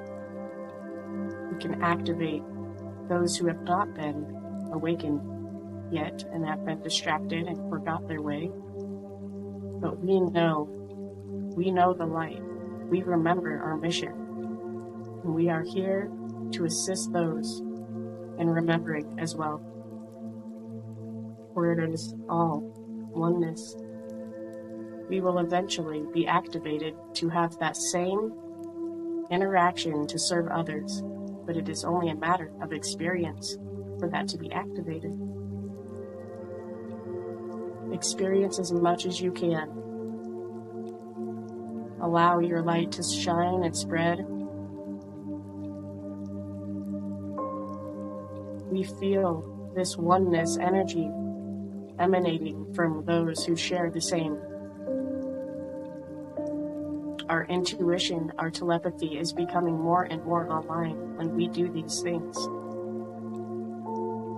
We 1.52 1.60
can 1.60 1.82
activate 1.82 2.44
those 3.10 3.36
who 3.36 3.48
have 3.48 3.64
not 3.64 3.96
been 3.96 4.70
awakened 4.72 5.92
yet 5.92 6.24
and 6.32 6.46
have 6.46 6.64
been 6.64 6.84
distracted 6.84 7.48
and 7.48 7.58
forgot 7.72 8.08
their 8.08 8.22
way. 8.22 8.52
But 9.82 10.00
we 10.00 10.20
know, 10.20 10.70
we 11.56 11.72
know 11.72 11.96
the 11.96 12.06
light. 12.06 12.44
We 12.88 13.02
remember 13.02 13.60
our 13.64 13.76
mission. 13.76 14.14
And 15.24 15.34
we 15.34 15.50
are 15.50 15.64
here 15.64 16.12
to 16.52 16.66
assist 16.66 17.12
those 17.12 17.62
in 18.38 18.48
remembering 18.48 19.20
as 19.20 19.36
well. 19.36 19.60
For 21.56 21.72
it 21.72 21.92
is 21.92 22.14
all 22.30 22.62
oneness 23.16 23.76
we 25.14 25.22
will 25.22 25.38
eventually 25.38 26.04
be 26.12 26.26
activated 26.26 26.96
to 27.14 27.30
have 27.30 27.56
that 27.60 27.78
same 27.78 28.34
interaction 29.30 30.08
to 30.08 30.18
serve 30.18 30.48
others, 30.48 31.04
but 31.46 31.56
it 31.56 31.70
is 31.70 31.86
only 31.86 32.10
a 32.10 32.16
matter 32.16 32.52
of 32.64 32.74
experience 32.74 33.60
for 34.00 34.10
that 34.10 34.28
to 34.28 34.40
be 34.40 34.52
activated. 34.52 35.14
Experience 37.94 38.58
as 38.58 38.72
much 38.72 39.06
as 39.06 39.22
you 39.22 39.32
can. 39.32 39.70
Allow 42.02 42.40
your 42.40 42.64
light 42.64 42.92
to 42.94 43.04
shine 43.04 43.64
and 43.66 43.78
spread. 43.78 44.26
We 48.72 48.84
feel 48.84 49.72
this 49.76 49.96
oneness 49.96 50.58
energy 50.58 51.08
emanating 52.00 52.74
from 52.74 53.06
those 53.06 53.46
who 53.46 53.56
share 53.56 53.92
the 53.92 54.02
same. 54.02 54.40
Our 57.30 57.46
intuition, 57.46 58.32
our 58.38 58.52
telepathy 58.52 59.18
is 59.18 59.32
becoming 59.32 59.80
more 59.80 60.04
and 60.04 60.24
more 60.26 60.52
online 60.52 61.16
when 61.16 61.36
we 61.36 61.48
do 61.48 61.72
these 61.72 62.02
things. 62.02 62.38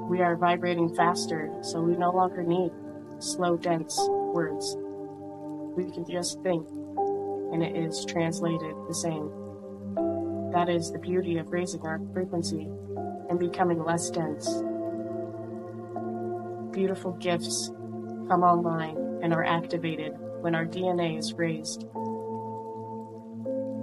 We 0.09 0.21
are 0.21 0.35
vibrating 0.35 0.93
faster, 0.95 1.51
so 1.61 1.81
we 1.81 1.95
no 1.95 2.11
longer 2.11 2.43
need 2.43 2.71
slow, 3.19 3.57
dense 3.57 3.97
words. 3.99 4.75
We 5.75 5.91
can 5.91 6.05
just 6.09 6.41
think, 6.43 6.67
and 7.53 7.63
it 7.63 7.75
is 7.75 8.05
translated 8.05 8.75
the 8.87 8.93
same. 8.93 9.31
That 10.51 10.69
is 10.69 10.91
the 10.91 10.99
beauty 10.99 11.37
of 11.37 11.51
raising 11.51 11.81
our 11.81 11.99
frequency 12.13 12.69
and 13.29 13.39
becoming 13.39 13.83
less 13.83 14.11
dense. 14.11 14.47
Beautiful 16.71 17.13
gifts 17.13 17.71
come 18.27 18.43
online 18.43 18.97
and 19.23 19.33
are 19.33 19.43
activated 19.43 20.13
when 20.41 20.53
our 20.53 20.65
DNA 20.65 21.17
is 21.17 21.33
raised. 21.33 21.87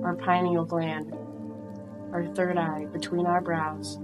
Our 0.05 0.17
pineal 0.17 0.65
gland, 0.65 1.13
our 2.13 2.27
third 2.35 2.59
eye 2.59 2.87
between 2.93 3.27
our 3.27 3.41
brows, 3.41 3.99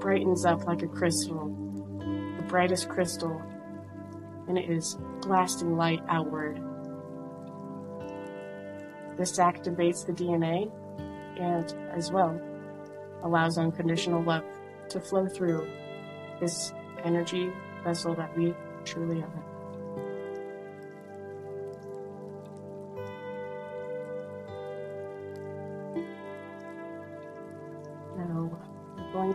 brightens 0.00 0.44
up 0.44 0.66
like 0.66 0.82
a 0.82 0.88
crystal, 0.88 1.46
the 2.36 2.44
brightest 2.48 2.88
crystal, 2.88 3.40
and 4.48 4.58
it 4.58 4.68
is 4.68 4.98
blasting 5.20 5.76
light 5.76 6.00
outward. 6.08 6.56
This 9.16 9.38
activates 9.38 10.04
the 10.04 10.12
DNA 10.12 10.72
and, 11.38 11.72
as 11.92 12.10
well, 12.10 12.40
allows 13.22 13.58
unconditional 13.58 14.22
love 14.22 14.44
to 14.88 14.98
flow 14.98 15.28
through 15.28 15.68
this 16.40 16.72
energy 17.04 17.52
vessel 17.84 18.14
that 18.14 18.36
we 18.36 18.54
truly 18.84 19.22
are. 19.22 19.49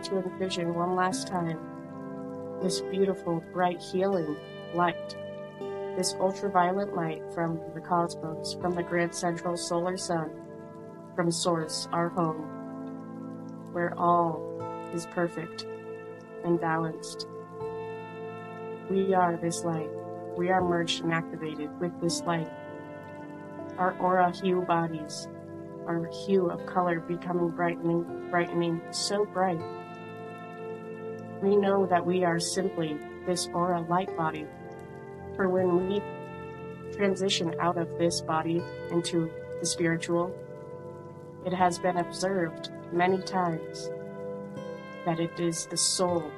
To 0.06 0.18
envision 0.18 0.72
one 0.74 0.94
last 0.94 1.26
time 1.26 1.58
this 2.62 2.80
beautiful, 2.80 3.42
bright, 3.52 3.82
healing 3.82 4.36
light, 4.72 5.16
this 5.96 6.14
ultraviolet 6.20 6.94
light 6.94 7.22
from 7.34 7.60
the 7.74 7.80
cosmos, 7.80 8.54
from 8.60 8.74
the 8.74 8.82
grand 8.82 9.14
central 9.14 9.56
solar 9.56 9.96
sun, 9.96 10.30
from 11.14 11.30
Source, 11.30 11.88
our 11.92 12.08
home, 12.08 12.42
where 13.72 13.98
all 13.98 14.40
is 14.94 15.06
perfect 15.06 15.66
and 16.44 16.60
balanced. 16.60 17.26
We 18.88 19.12
are 19.12 19.36
this 19.36 19.64
light. 19.64 19.90
We 20.36 20.50
are 20.50 20.62
merged 20.62 21.02
and 21.02 21.12
activated 21.12 21.78
with 21.80 22.00
this 22.00 22.20
light. 22.22 22.50
Our 23.76 23.96
aura 23.98 24.30
hue 24.30 24.62
bodies, 24.62 25.26
our 25.86 26.08
hue 26.26 26.48
of 26.48 26.64
color 26.64 27.00
becoming 27.00 27.50
brightening, 27.50 28.28
brightening, 28.30 28.80
so 28.92 29.24
bright. 29.24 29.60
We 31.42 31.54
know 31.56 31.84
that 31.86 32.04
we 32.04 32.24
are 32.24 32.40
simply 32.40 32.98
this 33.26 33.48
aura 33.52 33.82
light 33.82 34.16
body. 34.16 34.46
For 35.34 35.48
when 35.48 35.86
we 35.86 36.02
transition 36.96 37.54
out 37.60 37.76
of 37.76 37.98
this 37.98 38.22
body 38.22 38.62
into 38.90 39.30
the 39.60 39.66
spiritual, 39.66 40.34
it 41.44 41.52
has 41.52 41.78
been 41.78 41.98
observed 41.98 42.70
many 42.90 43.18
times 43.18 43.90
that 45.04 45.20
it 45.20 45.38
is 45.38 45.66
the 45.66 45.76
soul, 45.76 46.30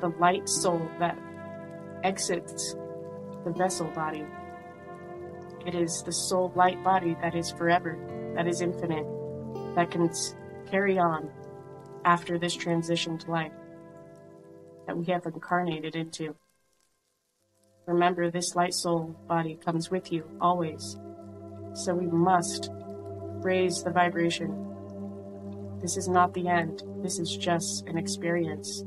the 0.00 0.10
light 0.10 0.48
soul 0.48 0.90
that 0.98 1.18
exits 2.04 2.76
the 3.44 3.50
vessel 3.50 3.86
body. 3.88 4.26
It 5.64 5.74
is 5.74 6.02
the 6.02 6.12
soul 6.12 6.52
light 6.54 6.82
body 6.84 7.16
that 7.22 7.34
is 7.34 7.50
forever, 7.50 7.98
that 8.36 8.46
is 8.46 8.60
infinite, 8.60 9.06
that 9.74 9.90
can 9.90 10.10
carry 10.70 10.98
on 10.98 11.30
after 12.04 12.38
this 12.38 12.54
transition 12.54 13.16
to 13.18 13.30
life 13.30 13.52
that 14.86 14.96
we 14.96 15.06
have 15.06 15.26
incarnated 15.26 15.96
into. 15.96 16.34
Remember, 17.86 18.30
this 18.30 18.56
light 18.56 18.74
soul 18.74 19.16
body 19.28 19.58
comes 19.64 19.90
with 19.90 20.12
you 20.12 20.24
always. 20.40 20.96
So 21.74 21.94
we 21.94 22.06
must 22.06 22.70
raise 23.42 23.82
the 23.82 23.90
vibration. 23.90 24.62
This 25.80 25.96
is 25.96 26.08
not 26.08 26.34
the 26.34 26.48
end, 26.48 26.82
this 27.02 27.18
is 27.18 27.36
just 27.36 27.86
an 27.86 27.98
experience. 27.98 28.82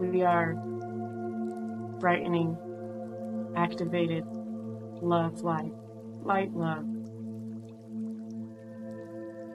We 0.00 0.22
are 0.22 0.54
brightening, 1.98 2.56
activated 3.56 4.24
love 5.02 5.42
light, 5.42 5.72
light 6.22 6.52
love, 6.54 6.86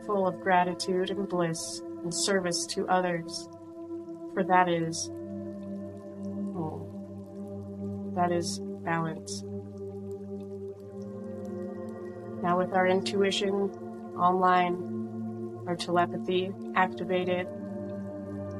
full 0.06 0.28
of 0.28 0.42
gratitude 0.42 1.10
and 1.12 1.28
bliss 1.28 1.82
and 2.04 2.14
service 2.14 2.66
to 2.68 2.88
others, 2.88 3.50
for 4.34 4.44
that 4.44 4.70
is, 4.70 5.10
oh, 6.56 6.88
that 8.16 8.32
is 8.32 8.60
balance. 8.84 9.44
Now, 12.42 12.58
with 12.58 12.74
our 12.74 12.88
intuition 12.88 13.54
online, 14.18 15.64
our 15.68 15.76
telepathy 15.76 16.52
activated, 16.76 17.48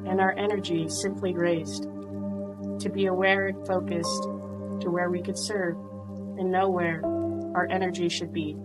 and 0.06 0.20
our 0.20 0.32
energy 0.36 0.88
simply 0.88 1.34
raised, 1.34 1.84
to 2.80 2.90
be 2.92 3.06
aware 3.06 3.48
and 3.48 3.66
focused 3.66 4.22
to 4.80 4.90
where 4.90 5.10
we 5.10 5.22
could 5.22 5.38
serve 5.38 5.76
and 6.38 6.50
know 6.50 6.68
where 6.68 7.02
our 7.54 7.66
energy 7.70 8.08
should 8.08 8.32
be. 8.32 8.56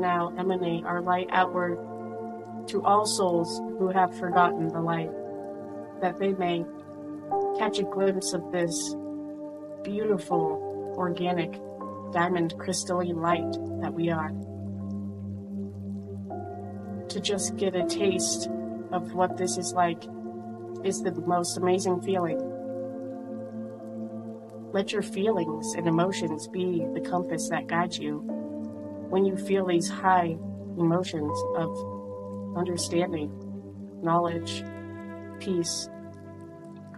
Now 0.00 0.32
emanate 0.38 0.86
our 0.86 1.02
light 1.02 1.28
outward 1.30 1.78
to 2.68 2.82
all 2.82 3.04
souls 3.04 3.58
who 3.78 3.88
have 3.88 4.18
forgotten 4.18 4.68
the 4.68 4.80
light 4.80 5.10
that 6.00 6.18
they 6.18 6.32
may 6.32 6.64
catch 7.58 7.78
a 7.78 7.82
glimpse 7.82 8.32
of 8.32 8.50
this 8.50 8.94
beautiful, 9.84 10.94
organic, 10.96 11.60
diamond 12.12 12.54
crystalline 12.58 13.20
light 13.20 13.52
that 13.82 13.92
we 13.92 14.08
are. 14.08 14.30
To 17.10 17.20
just 17.20 17.56
get 17.56 17.74
a 17.74 17.84
taste 17.84 18.48
of 18.92 19.12
what 19.12 19.36
this 19.36 19.58
is 19.58 19.74
like 19.74 20.04
is 20.82 21.02
the 21.02 21.12
most 21.26 21.58
amazing 21.58 22.00
feeling. 22.00 22.40
Let 24.72 24.92
your 24.92 25.02
feelings 25.02 25.74
and 25.74 25.86
emotions 25.86 26.48
be 26.48 26.86
the 26.94 27.00
compass 27.02 27.50
that 27.50 27.66
guides 27.66 27.98
you 27.98 28.39
when 29.10 29.24
you 29.24 29.36
feel 29.36 29.66
these 29.66 29.88
high 29.88 30.38
emotions 30.78 31.36
of 31.56 32.56
understanding, 32.56 33.30
knowledge, 34.02 34.62
peace, 35.40 35.90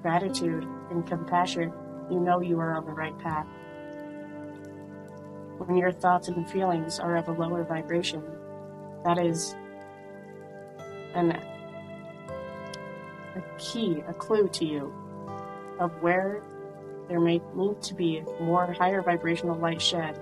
gratitude, 0.01 0.67
and 0.91 1.07
compassion, 1.07 1.73
you 2.11 2.21
know 2.21 2.41
you 2.41 2.61
are 2.61 2.77
on 2.77 2.85
the 2.85 2.93
right 2.93 3.19
path. 3.19 3.47
When 5.59 5.77
your 5.77 5.91
thoughts 5.91 6.29
and 6.29 6.49
feelings 6.51 6.99
are 6.99 7.17
of 7.17 7.29
a 7.29 7.33
lower 7.33 7.65
vibration, 7.65 8.23
that 9.05 9.19
is 9.19 9.55
an, 11.15 11.31
a 13.37 13.43
key, 13.59 14.03
a 14.07 14.13
clue 14.13 14.49
to 14.49 14.67
you 14.67 14.93
of 15.79 15.91
where 16.03 16.43
there 17.09 17.21
may 17.21 17.41
need 17.55 17.81
to 17.83 17.95
be 17.95 18.23
more 18.41 18.73
higher 18.73 19.01
vibrational 19.03 19.57
light 19.57 19.81
shed, 19.81 20.19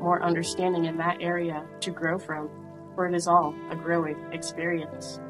more 0.00 0.22
understanding 0.22 0.86
in 0.86 0.96
that 0.98 1.18
area 1.20 1.66
to 1.80 1.90
grow 1.90 2.18
from, 2.18 2.48
for 2.94 3.06
it 3.06 3.14
is 3.14 3.26
all 3.26 3.54
a 3.70 3.76
growing 3.76 4.16
experience, 4.32 5.20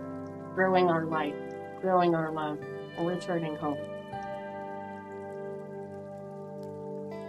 growing 0.55 0.89
our 0.91 1.05
light 1.05 1.35
growing 1.81 2.15
our 2.15 2.31
love, 2.31 2.59
and 2.97 3.07
returning 3.07 3.57
home. 3.57 3.79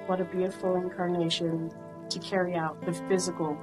What 0.07 0.19
a 0.19 0.25
beautiful 0.25 0.75
incarnation 0.75 1.71
to 2.09 2.19
carry 2.19 2.55
out 2.55 2.83
the 2.85 2.93
physical. 3.07 3.57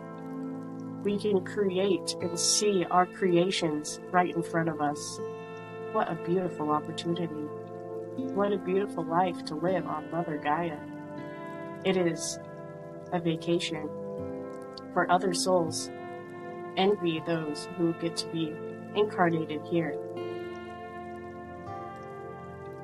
We 1.02 1.18
can 1.18 1.44
create 1.44 2.14
and 2.20 2.38
see 2.38 2.84
our 2.90 3.06
creations 3.06 4.00
right 4.10 4.34
in 4.34 4.42
front 4.42 4.68
of 4.68 4.80
us. 4.80 5.20
What 5.92 6.10
a 6.10 6.14
beautiful 6.14 6.70
opportunity. 6.70 7.48
What 8.34 8.52
a 8.52 8.58
beautiful 8.58 9.04
life 9.04 9.44
to 9.46 9.54
live 9.56 9.86
on 9.86 10.10
Mother 10.10 10.38
Gaia. 10.38 10.78
It 11.84 11.96
is 11.96 12.38
a 13.16 13.20
vacation 13.20 13.88
for 14.92 15.10
other 15.10 15.34
souls. 15.34 15.90
Envy 16.76 17.22
those 17.26 17.68
who 17.76 17.94
get 17.94 18.16
to 18.16 18.26
be 18.28 18.54
incarnated 18.94 19.62
here. 19.70 19.98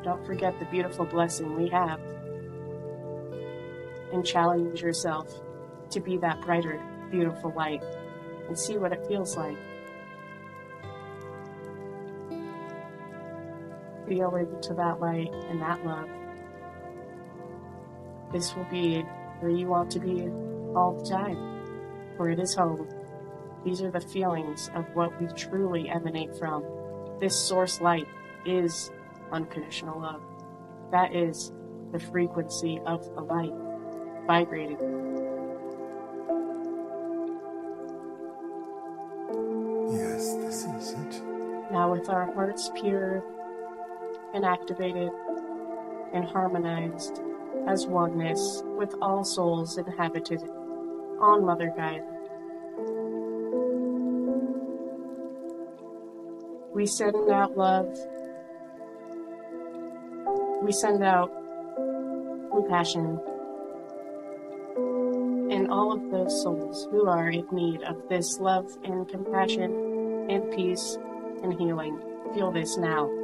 Don't 0.02 0.24
forget 0.26 0.58
the 0.58 0.64
beautiful 0.66 1.04
blessing 1.04 1.54
we 1.54 1.68
have. 1.68 2.00
And 4.12 4.26
challenge 4.26 4.82
yourself 4.82 5.28
to 5.90 6.00
be 6.00 6.16
that 6.18 6.40
brighter, 6.40 6.82
beautiful 7.10 7.52
light 7.54 7.82
and 8.48 8.58
see 8.58 8.76
what 8.78 8.92
it 8.92 9.06
feels 9.06 9.36
like. 9.36 9.56
Be 14.08 14.16
Feel 14.16 14.60
to 14.62 14.74
that 14.74 15.00
light 15.00 15.32
and 15.48 15.60
that 15.62 15.84
love. 15.86 16.08
This 18.32 18.56
will 18.56 18.66
be 18.70 19.04
where 19.42 19.50
you 19.50 19.66
want 19.66 19.90
to 19.90 19.98
be 19.98 20.28
all 20.76 20.92
the 20.96 21.04
time, 21.04 21.36
for 22.16 22.30
it 22.30 22.38
is 22.38 22.54
home. 22.54 22.88
These 23.64 23.82
are 23.82 23.90
the 23.90 24.00
feelings 24.00 24.70
of 24.74 24.84
what 24.94 25.20
we 25.20 25.26
truly 25.36 25.88
emanate 25.88 26.36
from. 26.38 26.64
This 27.18 27.36
source 27.36 27.80
light 27.80 28.06
is 28.46 28.92
unconditional 29.32 30.00
love. 30.00 30.22
That 30.92 31.14
is 31.14 31.52
the 31.90 31.98
frequency 31.98 32.80
of 32.86 33.04
the 33.14 33.20
light 33.20 33.52
vibrating. 34.26 34.78
Yes, 39.92 40.34
this 40.36 40.64
is 40.64 40.92
it. 40.92 41.22
Now, 41.72 41.90
with 41.90 42.08
our 42.08 42.32
hearts 42.32 42.70
pure 42.80 43.24
and 44.34 44.44
activated 44.44 45.10
and 46.12 46.24
harmonized 46.24 47.20
as 47.66 47.86
oneness 47.86 48.62
with 48.76 48.94
all 49.00 49.24
souls 49.24 49.78
inhabited 49.78 50.42
on 51.20 51.44
Mother 51.44 51.72
Gaia, 51.76 52.02
we 56.74 56.86
send 56.86 57.30
out 57.30 57.56
love. 57.56 57.96
We 60.62 60.72
send 60.72 61.02
out 61.02 61.30
compassion 62.50 63.20
in 65.50 65.68
all 65.70 65.92
of 65.92 66.10
those 66.10 66.42
souls 66.42 66.88
who 66.90 67.06
are 67.06 67.28
in 67.28 67.46
need 67.52 67.82
of 67.82 68.08
this 68.08 68.38
love 68.38 68.76
and 68.84 69.08
compassion 69.08 70.30
and 70.30 70.50
peace 70.52 70.98
and 71.42 71.52
healing. 71.54 72.00
Feel 72.34 72.50
this 72.52 72.76
now. 72.76 73.21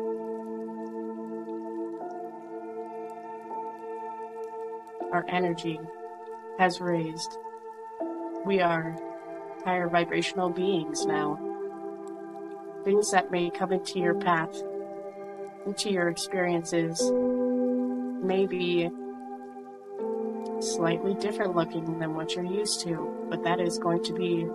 Our 5.18 5.24
energy 5.26 5.80
has 6.60 6.80
raised. 6.80 7.38
We 8.46 8.60
are 8.60 8.96
higher 9.64 9.88
vibrational 9.88 10.48
beings 10.48 11.06
now. 11.06 11.40
Things 12.84 13.10
that 13.10 13.32
may 13.32 13.50
come 13.50 13.72
into 13.72 13.98
your 13.98 14.14
path, 14.14 14.62
into 15.66 15.90
your 15.90 16.08
experiences, 16.08 17.10
may 18.22 18.46
be 18.46 18.90
slightly 20.60 21.14
different 21.14 21.56
looking 21.56 21.98
than 21.98 22.14
what 22.14 22.36
you're 22.36 22.44
used 22.44 22.82
to, 22.82 23.26
but 23.28 23.42
that 23.42 23.58
is 23.58 23.76
going 23.76 24.04
to 24.04 24.12
be 24.12 24.46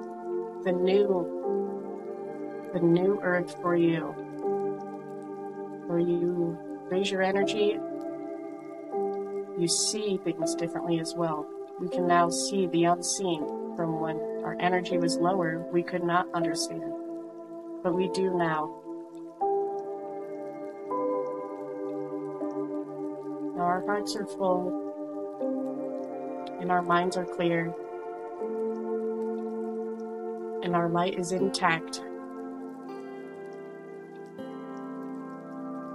the 0.64 0.72
new 0.72 2.70
the 2.74 2.80
new 2.80 3.20
earth 3.22 3.54
for 3.62 3.76
you. 3.76 4.16
Where 5.88 6.00
you 6.00 6.58
raise 6.90 7.12
your 7.12 7.22
energy, 7.22 7.78
you 9.58 9.68
see 9.68 10.20
things 10.24 10.56
differently 10.56 11.00
as 11.00 11.14
well. 11.16 11.46
We 11.80 11.90
can 11.90 12.08
now 12.08 12.30
see 12.30 12.68
the 12.68 12.86
unseen 12.86 13.46
from 13.76 14.00
when 14.00 14.18
our 14.44 14.56
energy 14.60 14.98
was 14.98 15.18
lower, 15.18 15.66
we 15.72 15.84
could 15.84 16.04
not 16.04 16.28
understand. 16.34 16.84
But 17.82 17.94
we 17.94 18.10
do 18.10 18.36
now. 18.36 18.80
Now 23.56 23.64
our 23.64 23.84
hearts 23.86 24.16
are 24.16 24.26
full 24.26 24.80
and 26.60 26.72
our 26.72 26.82
minds 26.82 27.18
are 27.18 27.26
clear 27.26 27.74
and 30.64 30.76
our 30.76 30.90
light 30.90 31.18
is 31.18 31.32
intact. 31.32 32.02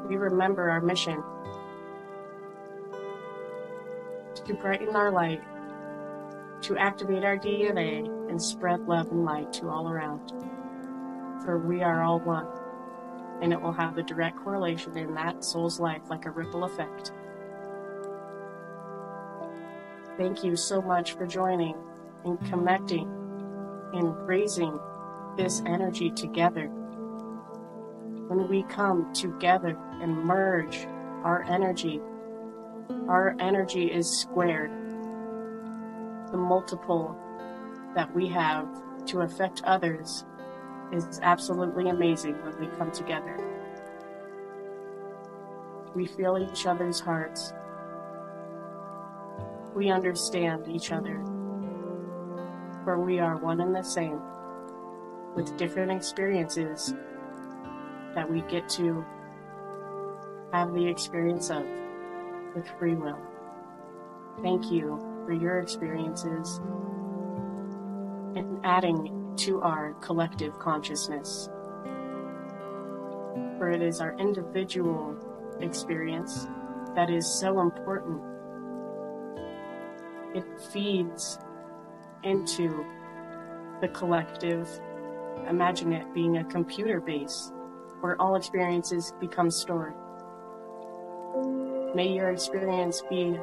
We 0.08 0.16
remember 0.16 0.70
our 0.70 0.80
mission 0.80 1.22
to 4.48 4.54
brighten 4.54 4.96
our 4.96 5.12
light, 5.12 5.42
to 6.62 6.76
activate 6.78 7.22
our 7.22 7.36
DNA, 7.36 8.06
and 8.30 8.40
spread 8.40 8.80
love 8.88 9.10
and 9.10 9.24
light 9.24 9.52
to 9.52 9.68
all 9.68 9.90
around. 9.90 10.32
For 11.44 11.58
we 11.58 11.82
are 11.82 12.02
all 12.02 12.18
one, 12.20 12.46
and 13.42 13.52
it 13.52 13.60
will 13.60 13.74
have 13.74 13.98
a 13.98 14.02
direct 14.02 14.38
correlation 14.38 14.96
in 14.96 15.14
that 15.14 15.44
soul's 15.44 15.78
life 15.78 16.00
like 16.08 16.24
a 16.24 16.30
ripple 16.30 16.64
effect. 16.64 17.12
Thank 20.16 20.42
you 20.42 20.56
so 20.56 20.80
much 20.80 21.12
for 21.12 21.26
joining 21.26 21.76
and 22.24 22.42
connecting 22.46 23.06
and 23.92 24.16
raising 24.26 24.80
this 25.36 25.60
energy 25.66 26.10
together. 26.10 26.68
When 28.28 28.48
we 28.48 28.62
come 28.62 29.12
together 29.12 29.76
and 30.00 30.24
merge 30.24 30.86
our 31.22 31.42
energy, 31.42 32.00
our 33.08 33.36
energy 33.40 33.90
is 33.90 34.08
squared. 34.08 34.70
The 36.30 36.36
multiple 36.36 37.16
that 37.94 38.14
we 38.14 38.28
have 38.28 38.68
to 39.06 39.20
affect 39.20 39.62
others 39.64 40.24
is 40.92 41.20
absolutely 41.22 41.88
amazing 41.88 42.34
when 42.44 42.58
we 42.60 42.66
come 42.76 42.90
together. 42.90 43.36
We 45.94 46.06
feel 46.06 46.38
each 46.38 46.66
other's 46.66 47.00
hearts 47.00 47.52
we 49.78 49.90
understand 49.90 50.66
each 50.66 50.90
other, 50.90 51.22
for 52.82 52.98
we 52.98 53.20
are 53.20 53.36
one 53.36 53.60
and 53.60 53.72
the 53.72 53.82
same, 53.82 54.20
with 55.36 55.56
different 55.56 55.92
experiences 55.92 56.94
that 58.14 58.28
we 58.28 58.40
get 58.42 58.68
to 58.70 59.04
have 60.52 60.74
the 60.74 60.84
experience 60.84 61.50
of 61.50 61.64
with 62.54 62.66
free 62.78 62.94
will. 62.94 63.18
Thank 64.42 64.70
you 64.70 64.98
for 65.24 65.32
your 65.32 65.58
experiences 65.58 66.60
and 68.36 68.60
adding 68.64 69.34
to 69.38 69.60
our 69.62 69.92
collective 69.94 70.58
consciousness. 70.58 71.48
For 73.58 73.70
it 73.70 73.82
is 73.82 74.00
our 74.00 74.16
individual 74.18 75.16
experience 75.60 76.46
that 76.94 77.10
is 77.10 77.26
so 77.26 77.60
important 77.60 78.22
it 80.34 80.44
feeds 80.72 81.38
into 82.22 82.84
the 83.80 83.88
collective. 83.88 84.68
Imagine 85.48 85.92
it 85.92 86.12
being 86.14 86.38
a 86.38 86.44
computer 86.44 87.00
base 87.00 87.52
where 88.00 88.20
all 88.20 88.36
experiences 88.36 89.12
become 89.20 89.50
stored. 89.50 89.94
May 91.94 92.08
your 92.08 92.30
experience 92.30 93.02
be 93.08 93.38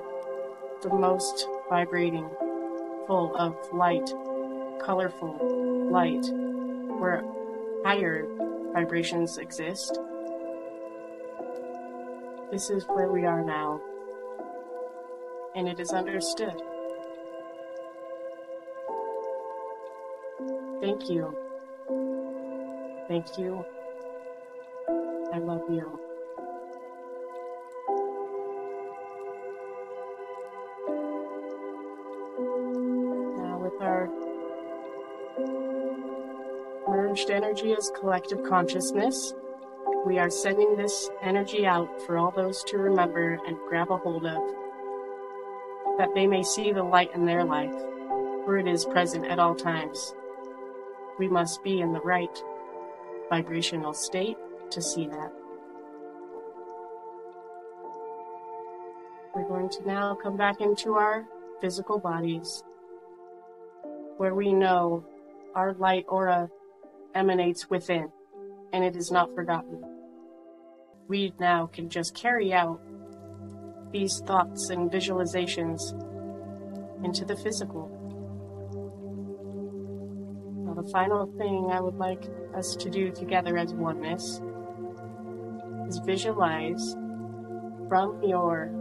the 0.81 0.89
most 0.89 1.47
vibrating, 1.67 2.29
full 3.08 3.36
of 3.36 3.55
light, 3.73 4.08
colorful 4.79 5.89
light, 5.91 6.25
where 6.99 7.23
higher 7.84 8.27
vibrations 8.73 9.38
exist. 9.39 9.99
This 12.51 12.69
is 12.69 12.84
where 12.86 13.12
we 13.12 13.25
are 13.25 13.43
now, 13.43 13.81
and 15.55 15.67
it 15.67 15.79
is 15.79 15.91
understood. 15.91 16.62
Thank 20.81 21.10
you. 21.10 21.36
Thank 23.08 23.38
you. 23.39 23.65
I 25.34 25.39
love 25.39 25.63
you. 25.69 26.14
Energy 37.56 37.74
as 37.78 37.89
collective 37.98 38.44
consciousness, 38.44 39.34
we 40.06 40.20
are 40.20 40.30
sending 40.30 40.76
this 40.76 41.10
energy 41.22 41.65
out 41.65 41.88
for 42.02 42.18
all 42.18 42.32
those 42.32 42.62
to 42.65 42.78
remember 42.78 43.39
and 43.48 43.58
grab 43.70 43.89
a 43.91 43.98
hold 43.98 44.26
of, 44.26 44.41
that 45.98 46.13
they 46.13 46.28
may 46.28 46.44
see 46.44 46.74
the 46.74 46.84
light 46.84 47.10
in 47.15 47.26
their 47.26 47.46
life, 47.46 47.74
for 48.44 48.58
it 48.58 48.68
is 48.68 48.84
present 48.84 49.26
at 49.26 49.39
all 49.39 49.56
times. 49.56 50.13
We 51.18 51.30
must 51.30 51.63
be 51.63 51.80
in 51.80 51.94
the 51.94 52.02
right 52.02 52.44
vibrational 53.30 53.94
state 53.94 54.38
to 54.72 54.82
see 54.82 55.08
that. 55.08 55.32
We're 59.34 59.48
going 59.48 59.70
to 59.70 59.88
now 59.88 60.18
come 60.22 60.36
back 60.36 60.60
into 60.60 60.96
our 60.96 61.24
physical 61.62 62.00
bodies 62.00 62.65
where 64.18 64.36
we 64.36 64.52
know 64.52 65.06
our 65.56 65.74
light 65.76 66.06
aura 66.10 66.50
emanates 67.15 67.69
within 67.69 68.12
and 68.73 68.84
it 68.84 68.95
is 68.95 69.10
not 69.10 69.34
forgotten. 69.34 69.82
We 71.08 71.34
now 71.39 71.67
can 71.67 71.89
just 71.89 72.13
carry 72.13 72.54
out 72.54 72.82
these 73.91 74.19
thoughts 74.25 74.69
and 74.69 74.91
visualizations 74.91 75.80
into 77.04 77.23
the 77.23 77.38
physical 77.38 77.89
Now, 80.65 80.73
the 80.73 80.89
final 80.89 81.28
thing 81.38 81.69
I 81.71 81.80
would 81.80 81.95
like 81.95 82.23
us 82.56 82.75
to 82.75 82.89
do 82.89 83.12
together 83.12 83.58
as 83.58 83.73
oneness 83.73 84.41
is 85.88 85.99
visualize 85.99 86.95
from 87.88 88.21
your 88.23 88.71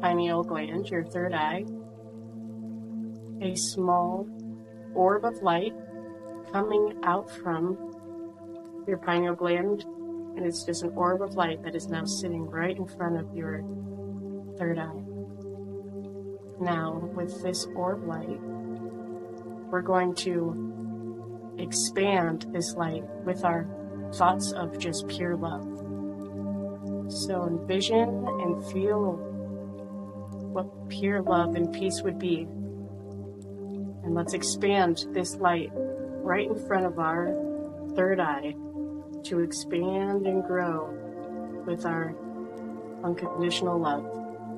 pineal 0.00 0.44
gland, 0.44 0.88
your 0.88 1.04
third 1.04 1.34
eye, 1.34 1.64
a 3.42 3.54
small 3.56 4.26
orb 4.94 5.24
of 5.24 5.42
light 5.42 5.74
coming 6.54 6.94
out 7.02 7.28
from 7.28 7.76
your 8.86 8.96
pineal 8.98 9.34
gland, 9.34 9.82
and 10.36 10.46
it's 10.46 10.62
just 10.62 10.84
an 10.84 10.92
orb 10.94 11.20
of 11.20 11.34
light 11.34 11.60
that 11.64 11.74
is 11.74 11.88
now 11.88 12.04
sitting 12.04 12.46
right 12.48 12.76
in 12.76 12.86
front 12.86 13.18
of 13.18 13.34
your 13.34 13.64
third 14.56 14.78
eye. 14.78 15.02
Now, 16.60 17.10
with 17.12 17.42
this 17.42 17.66
orb 17.74 18.06
light, 18.06 18.40
we're 19.68 19.82
going 19.82 20.14
to 20.26 21.56
expand 21.58 22.46
this 22.52 22.74
light 22.74 23.02
with 23.24 23.44
our 23.44 23.66
thoughts 24.14 24.52
of 24.52 24.78
just 24.78 25.08
pure 25.08 25.34
love. 25.34 25.66
So 27.12 27.48
envision 27.48 28.28
and 28.28 28.64
feel 28.70 29.14
what 30.52 30.88
pure 30.88 31.20
love 31.20 31.56
and 31.56 31.74
peace 31.74 32.00
would 32.02 32.20
be. 32.20 32.42
And 34.04 34.14
let's 34.14 34.34
expand 34.34 35.06
this 35.10 35.34
light 35.34 35.72
right 36.24 36.48
in 36.48 36.66
front 36.66 36.86
of 36.86 36.98
our 36.98 37.36
third 37.94 38.18
eye 38.18 38.54
to 39.24 39.40
expand 39.40 40.26
and 40.26 40.42
grow 40.42 40.88
with 41.66 41.84
our 41.84 42.14
unconditional 43.04 43.78
love. 43.78 44.04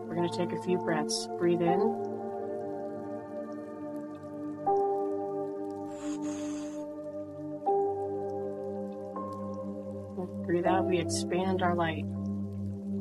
We're 0.06 0.14
going 0.14 0.30
to 0.30 0.36
take 0.36 0.52
a 0.52 0.62
few 0.62 0.78
breaths. 0.78 1.28
Breathe 1.38 1.62
in. 1.62 1.80
Breathe 10.46 10.66
out. 10.66 10.86
We 10.86 11.00
expand 11.00 11.62
our 11.62 11.74
light. 11.74 12.04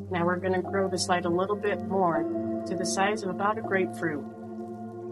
Now 0.10 0.25
we're 0.25 0.38
going 0.38 0.54
to 0.54 0.63
grow 0.63 0.89
this 0.89 1.08
light 1.08 1.25
a 1.25 1.30
little 1.30 1.56
bit 1.56 1.86
more 1.88 2.63
to 2.65 2.75
the 2.75 2.86
size 2.86 3.21
of 3.21 3.30
about 3.30 3.60
a 3.60 3.62
grapefruit. 3.62 4.25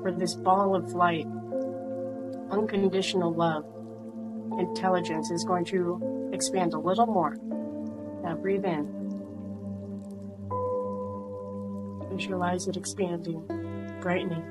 For 0.01 0.11
this 0.11 0.33
ball 0.33 0.75
of 0.75 0.93
light, 0.93 1.27
unconditional 2.53 3.33
love, 3.33 3.65
intelligence 4.59 5.31
is 5.31 5.43
going 5.43 5.65
to 5.65 6.29
expand 6.31 6.73
a 6.73 6.79
little 6.79 7.07
more. 7.07 7.35
Now 8.23 8.35
breathe 8.35 8.63
in. 8.63 8.85
Visualize 12.11 12.67
it 12.67 12.77
expanding, 12.77 13.41
brightening. 14.01 14.45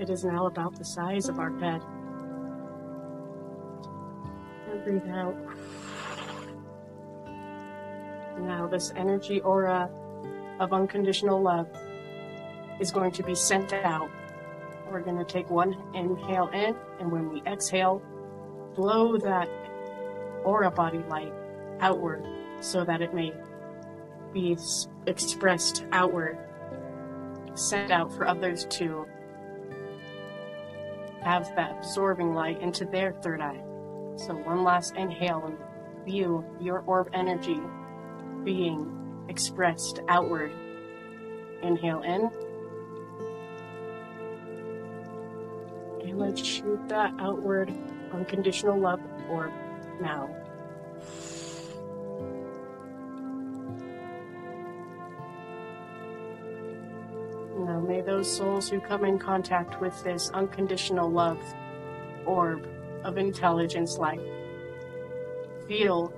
It 0.00 0.08
is 0.08 0.24
now 0.24 0.46
about 0.46 0.78
the 0.78 0.84
size 0.84 1.28
of 1.28 1.38
our 1.38 1.50
bed. 1.50 1.82
And 4.70 4.82
breathe 4.84 5.08
out. 5.10 5.36
Now, 8.40 8.66
this 8.68 8.92
energy 8.96 9.40
aura 9.40 9.90
of 10.60 10.72
unconditional 10.72 11.42
love 11.42 11.68
is 12.80 12.90
going 12.90 13.10
to 13.12 13.22
be 13.22 13.34
sent 13.34 13.72
out. 13.74 14.08
We're 14.90 15.00
going 15.00 15.18
to 15.18 15.24
take 15.24 15.50
one 15.50 15.76
inhale 15.94 16.48
in, 16.48 16.74
and 17.00 17.12
when 17.12 17.30
we 17.30 17.42
exhale, 17.46 18.02
blow 18.74 19.16
that 19.18 19.48
aura 20.44 20.70
body 20.70 21.02
light 21.08 21.32
outward 21.80 22.26
so 22.60 22.84
that 22.84 23.00
it 23.02 23.14
may 23.14 23.32
be 24.32 24.56
expressed 25.06 25.84
outward, 25.92 26.38
sent 27.54 27.90
out 27.90 28.12
for 28.12 28.26
others 28.26 28.66
to 28.66 29.06
have 31.22 31.54
that 31.56 31.78
absorbing 31.78 32.34
light 32.34 32.60
into 32.60 32.84
their 32.84 33.12
third 33.12 33.40
eye. 33.40 33.62
So, 34.16 34.34
one 34.34 34.64
last 34.64 34.96
inhale 34.96 35.44
and 35.44 35.56
view 36.04 36.44
your 36.60 36.80
orb 36.86 37.10
energy 37.12 37.60
being 38.44 39.26
expressed 39.28 40.00
outward. 40.08 40.52
Inhale 41.62 42.02
in. 42.02 42.30
Let's 46.18 46.44
shoot 46.44 46.80
that 46.88 47.14
outward 47.20 47.72
unconditional 48.12 48.78
love 48.78 49.00
orb 49.30 49.52
now. 50.00 50.28
Now, 57.56 57.80
may 57.80 58.00
those 58.00 58.30
souls 58.30 58.68
who 58.68 58.80
come 58.80 59.04
in 59.04 59.18
contact 59.18 59.80
with 59.80 60.02
this 60.02 60.30
unconditional 60.30 61.08
love 61.08 61.38
orb 62.26 62.68
of 63.04 63.16
intelligence 63.16 63.96
light 63.96 64.20
feel 65.68 66.12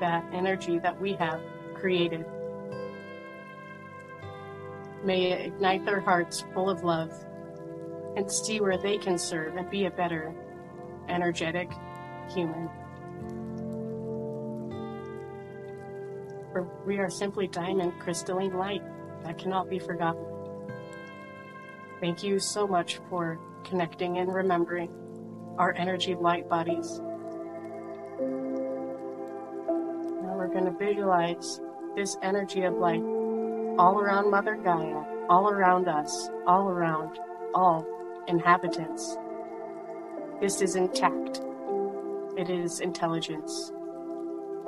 that 0.00 0.24
energy 0.32 0.78
that 0.78 0.98
we 0.98 1.12
have 1.14 1.40
created. 1.74 2.24
May 5.04 5.32
it 5.32 5.46
ignite 5.46 5.84
their 5.84 6.00
hearts 6.00 6.44
full 6.54 6.70
of 6.70 6.84
love 6.84 7.12
and 8.16 8.30
see 8.30 8.60
where 8.60 8.78
they 8.78 8.98
can 8.98 9.18
serve 9.18 9.56
and 9.56 9.68
be 9.70 9.86
a 9.86 9.90
better, 9.90 10.34
energetic 11.08 11.70
human. 12.32 12.68
For 16.52 16.68
we 16.86 16.98
are 16.98 17.08
simply 17.08 17.46
diamond 17.46 17.98
crystalline 17.98 18.56
light 18.56 18.82
that 19.24 19.38
cannot 19.38 19.70
be 19.70 19.78
forgotten. 19.78 20.24
Thank 22.00 22.22
you 22.22 22.38
so 22.38 22.66
much 22.66 23.00
for 23.08 23.38
connecting 23.64 24.18
and 24.18 24.34
remembering 24.34 24.90
our 25.56 25.72
energy 25.74 26.14
light 26.14 26.48
bodies 26.48 27.00
Now 30.32 30.36
we're 30.36 30.48
going 30.48 30.64
to 30.64 30.72
visualize 30.78 31.60
this 31.96 32.16
energy 32.22 32.62
of 32.62 32.74
light 32.74 33.02
all 33.78 33.98
around 33.98 34.30
Mother 34.30 34.56
Gaia, 34.56 35.04
all 35.28 35.48
around 35.48 35.88
us, 35.88 36.28
all 36.46 36.68
around 36.68 37.18
all 37.54 37.86
inhabitants. 38.28 39.16
This 40.40 40.60
is 40.60 40.76
intact. 40.76 41.40
It 42.36 42.50
is 42.50 42.80
intelligence. 42.80 43.72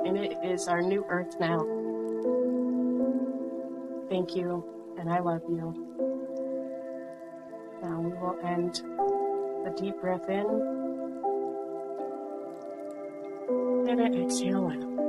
And 0.05 0.17
it 0.17 0.37
is 0.43 0.67
our 0.67 0.81
new 0.81 1.05
earth 1.09 1.35
now. 1.39 1.59
Thank 4.09 4.35
you, 4.35 4.63
and 4.99 5.09
I 5.09 5.19
love 5.19 5.41
you. 5.49 5.73
Now 7.81 7.99
we 7.99 8.11
will 8.11 8.37
end 8.43 8.81
a 9.65 9.71
deep 9.75 9.99
breath 9.99 10.29
in 10.29 10.45
and 13.89 13.99
an 13.99 14.23
exhale 14.23 14.67
out. 14.67 15.04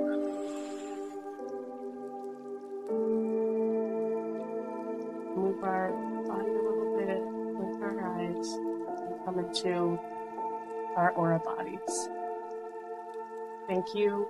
Thank 13.87 13.99
you. 13.99 14.28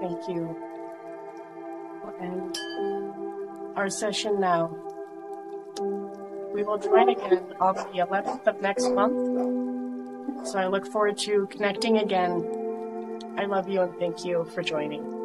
Thank 0.00 0.28
you. 0.28 0.54
We'll 2.04 2.14
end 2.20 2.58
our 3.74 3.88
session 3.88 4.38
now. 4.38 4.76
We 6.52 6.62
will 6.62 6.76
join 6.76 7.08
again 7.08 7.54
on 7.58 7.74
the 7.74 8.04
11th 8.04 8.46
of 8.46 8.60
next 8.60 8.90
month. 8.90 10.46
So 10.46 10.58
I 10.58 10.66
look 10.66 10.86
forward 10.86 11.16
to 11.20 11.46
connecting 11.46 11.98
again. 11.98 13.22
I 13.38 13.46
love 13.46 13.66
you 13.66 13.80
and 13.80 13.98
thank 13.98 14.26
you 14.26 14.44
for 14.44 14.62
joining. 14.62 15.15